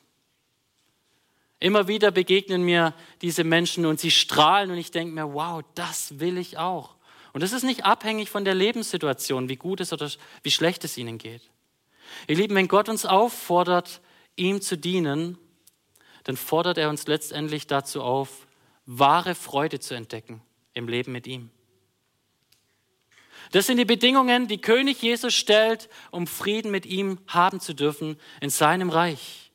Immer 1.59 1.87
wieder 1.87 2.11
begegnen 2.11 2.63
mir 2.63 2.93
diese 3.21 3.43
Menschen 3.43 3.85
und 3.85 3.99
sie 3.99 4.11
strahlen 4.11 4.71
und 4.71 4.77
ich 4.77 4.91
denke 4.91 5.13
mir, 5.13 5.33
wow, 5.33 5.61
das 5.75 6.19
will 6.19 6.37
ich 6.37 6.57
auch. 6.57 6.95
Und 7.33 7.43
das 7.43 7.51
ist 7.51 7.63
nicht 7.63 7.85
abhängig 7.85 8.29
von 8.29 8.45
der 8.45 8.55
Lebenssituation, 8.55 9.49
wie 9.49 9.57
gut 9.57 9.81
es 9.81 9.91
oder 9.93 10.09
wie 10.41 10.51
schlecht 10.51 10.83
es 10.85 10.97
ihnen 10.97 11.17
geht. 11.17 11.41
Ihr 12.27 12.37
Lieben, 12.37 12.55
wenn 12.55 12.67
Gott 12.67 12.89
uns 12.89 13.05
auffordert, 13.05 14.01
ihm 14.35 14.61
zu 14.61 14.77
dienen, 14.77 15.37
dann 16.23 16.37
fordert 16.37 16.77
er 16.77 16.89
uns 16.89 17.07
letztendlich 17.07 17.67
dazu 17.67 18.01
auf, 18.01 18.47
wahre 18.85 19.35
Freude 19.35 19.79
zu 19.79 19.93
entdecken 19.93 20.41
im 20.73 20.87
Leben 20.87 21.11
mit 21.11 21.27
ihm. 21.27 21.51
Das 23.51 23.65
sind 23.65 23.77
die 23.77 23.85
Bedingungen, 23.85 24.47
die 24.47 24.61
König 24.61 25.01
Jesus 25.01 25.33
stellt, 25.33 25.89
um 26.11 26.27
Frieden 26.27 26.71
mit 26.71 26.85
ihm 26.85 27.17
haben 27.27 27.59
zu 27.59 27.73
dürfen 27.73 28.17
in 28.41 28.49
seinem 28.49 28.89
Reich. 28.89 29.51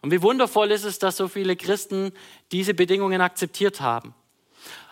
Und 0.00 0.10
wie 0.10 0.22
wundervoll 0.22 0.70
ist 0.70 0.84
es, 0.84 0.98
dass 0.98 1.16
so 1.16 1.28
viele 1.28 1.54
Christen 1.54 2.12
diese 2.50 2.74
Bedingungen 2.74 3.20
akzeptiert 3.20 3.80
haben. 3.80 4.14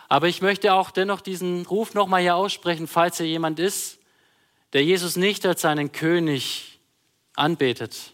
Aber 0.08 0.28
ich 0.28 0.42
möchte 0.42 0.74
auch 0.74 0.90
dennoch 0.90 1.20
diesen 1.20 1.66
Ruf 1.66 1.94
nochmal 1.94 2.20
hier 2.20 2.36
aussprechen, 2.36 2.86
falls 2.86 3.16
hier 3.16 3.26
jemand 3.26 3.58
ist, 3.58 3.98
der 4.72 4.84
Jesus 4.84 5.16
nicht 5.16 5.46
als 5.46 5.62
seinen 5.62 5.92
König 5.92 6.80
anbetet. 7.34 8.12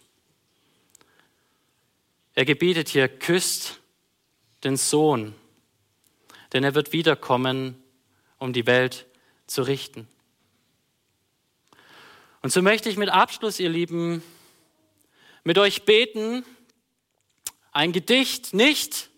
Er 2.35 2.45
gebietet 2.45 2.89
hier, 2.89 3.09
küsst 3.09 3.81
den 4.63 4.77
Sohn, 4.77 5.35
denn 6.53 6.65
er 6.65 6.75
wird 6.75 6.93
wiederkommen, 6.93 7.83
um 8.39 8.53
die 8.53 8.67
Welt 8.67 9.07
zu 9.47 9.63
richten. 9.63 10.09
Und 12.43 12.51
so 12.51 12.63
möchte 12.63 12.89
ich 12.89 12.97
mit 12.97 13.09
Abschluss, 13.09 13.59
ihr 13.59 13.69
Lieben, 13.69 14.23
mit 15.45 15.59
euch 15.59 15.85
beten, 15.85 16.45
ein 17.73 17.93
Gedicht 17.93 18.55
nicht, 18.55 19.11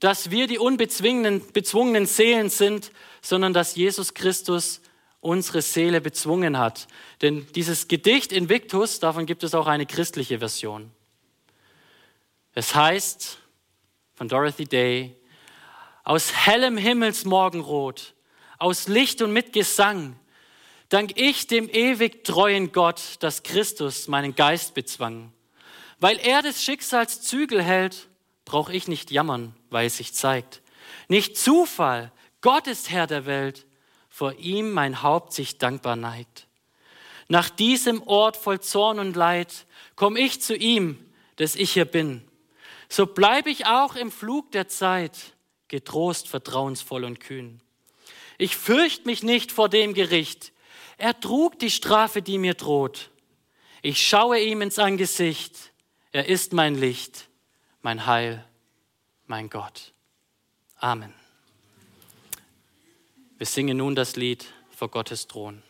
dass 0.00 0.30
wir 0.30 0.46
die 0.46 0.58
unbezwungenen 0.58 2.06
Seelen 2.06 2.50
sind, 2.50 2.90
sondern 3.20 3.52
dass 3.52 3.76
Jesus 3.76 4.14
Christus 4.14 4.80
unsere 5.20 5.62
Seele 5.62 6.00
bezwungen 6.00 6.58
hat. 6.58 6.88
Denn 7.22 7.46
dieses 7.54 7.86
Gedicht 7.86 8.32
Invictus, 8.32 8.98
davon 8.98 9.24
gibt 9.24 9.44
es 9.44 9.54
auch 9.54 9.68
eine 9.68 9.86
christliche 9.86 10.40
Version. 10.40 10.90
Es 12.54 12.74
heißt 12.74 13.38
von 14.14 14.28
Dorothy 14.28 14.64
Day, 14.64 15.16
aus 16.04 16.32
hellem 16.32 16.76
Himmelsmorgenrot, 16.76 18.14
aus 18.62 18.88
Licht 18.88 19.20
und 19.22 19.32
mit 19.32 19.52
Gesang, 19.52 20.18
dank 20.88 21.12
ich 21.16 21.46
dem 21.46 21.68
ewig 21.68 22.24
treuen 22.24 22.72
Gott, 22.72 23.00
dass 23.20 23.42
Christus 23.42 24.08
meinen 24.08 24.34
Geist 24.34 24.74
bezwang. 24.74 25.32
Weil 25.98 26.18
er 26.18 26.42
des 26.42 26.62
Schicksals 26.62 27.22
Zügel 27.22 27.62
hält, 27.62 28.08
brauch 28.44 28.70
ich 28.70 28.88
nicht 28.88 29.10
jammern, 29.10 29.54
weil 29.70 29.86
es 29.86 29.98
sich 29.98 30.14
zeigt. 30.14 30.62
Nicht 31.08 31.36
Zufall, 31.36 32.12
Gott 32.40 32.66
ist 32.66 32.90
Herr 32.90 33.06
der 33.06 33.26
Welt, 33.26 33.66
vor 34.08 34.34
ihm 34.34 34.72
mein 34.72 35.02
Haupt 35.02 35.32
sich 35.32 35.58
dankbar 35.58 35.96
neigt. 35.96 36.46
Nach 37.28 37.50
diesem 37.50 38.02
Ort 38.02 38.36
voll 38.36 38.60
Zorn 38.60 38.98
und 38.98 39.16
Leid 39.16 39.66
komm 39.96 40.16
ich 40.16 40.40
zu 40.40 40.56
ihm, 40.56 40.98
dass 41.36 41.54
ich 41.54 41.72
hier 41.72 41.84
bin 41.84 42.28
so 42.92 43.06
bleibe 43.06 43.48
ich 43.48 43.64
auch 43.64 43.96
im 43.96 44.10
Flug 44.10 44.52
der 44.52 44.68
Zeit 44.68 45.16
getrost, 45.68 46.28
vertrauensvoll 46.28 47.04
und 47.04 47.20
kühn. 47.20 47.62
Ich 48.42 48.56
fürchte 48.56 49.06
mich 49.06 49.22
nicht 49.22 49.52
vor 49.52 49.68
dem 49.68 49.94
Gericht. 49.94 50.50
Er 50.98 51.20
trug 51.20 51.60
die 51.60 51.70
Strafe, 51.70 52.22
die 52.22 52.38
mir 52.38 52.54
droht. 52.54 53.12
Ich 53.82 54.04
schaue 54.04 54.40
ihm 54.40 54.62
ins 54.62 54.80
Angesicht. 54.80 55.70
Er 56.10 56.26
ist 56.26 56.52
mein 56.52 56.74
Licht, 56.74 57.28
mein 57.82 58.04
Heil, 58.04 58.44
mein 59.28 59.48
Gott. 59.48 59.92
Amen. 60.78 61.14
Wir 63.38 63.46
singen 63.46 63.76
nun 63.76 63.94
das 63.94 64.16
Lied 64.16 64.44
vor 64.76 64.88
Gottes 64.88 65.28
Thron. 65.28 65.62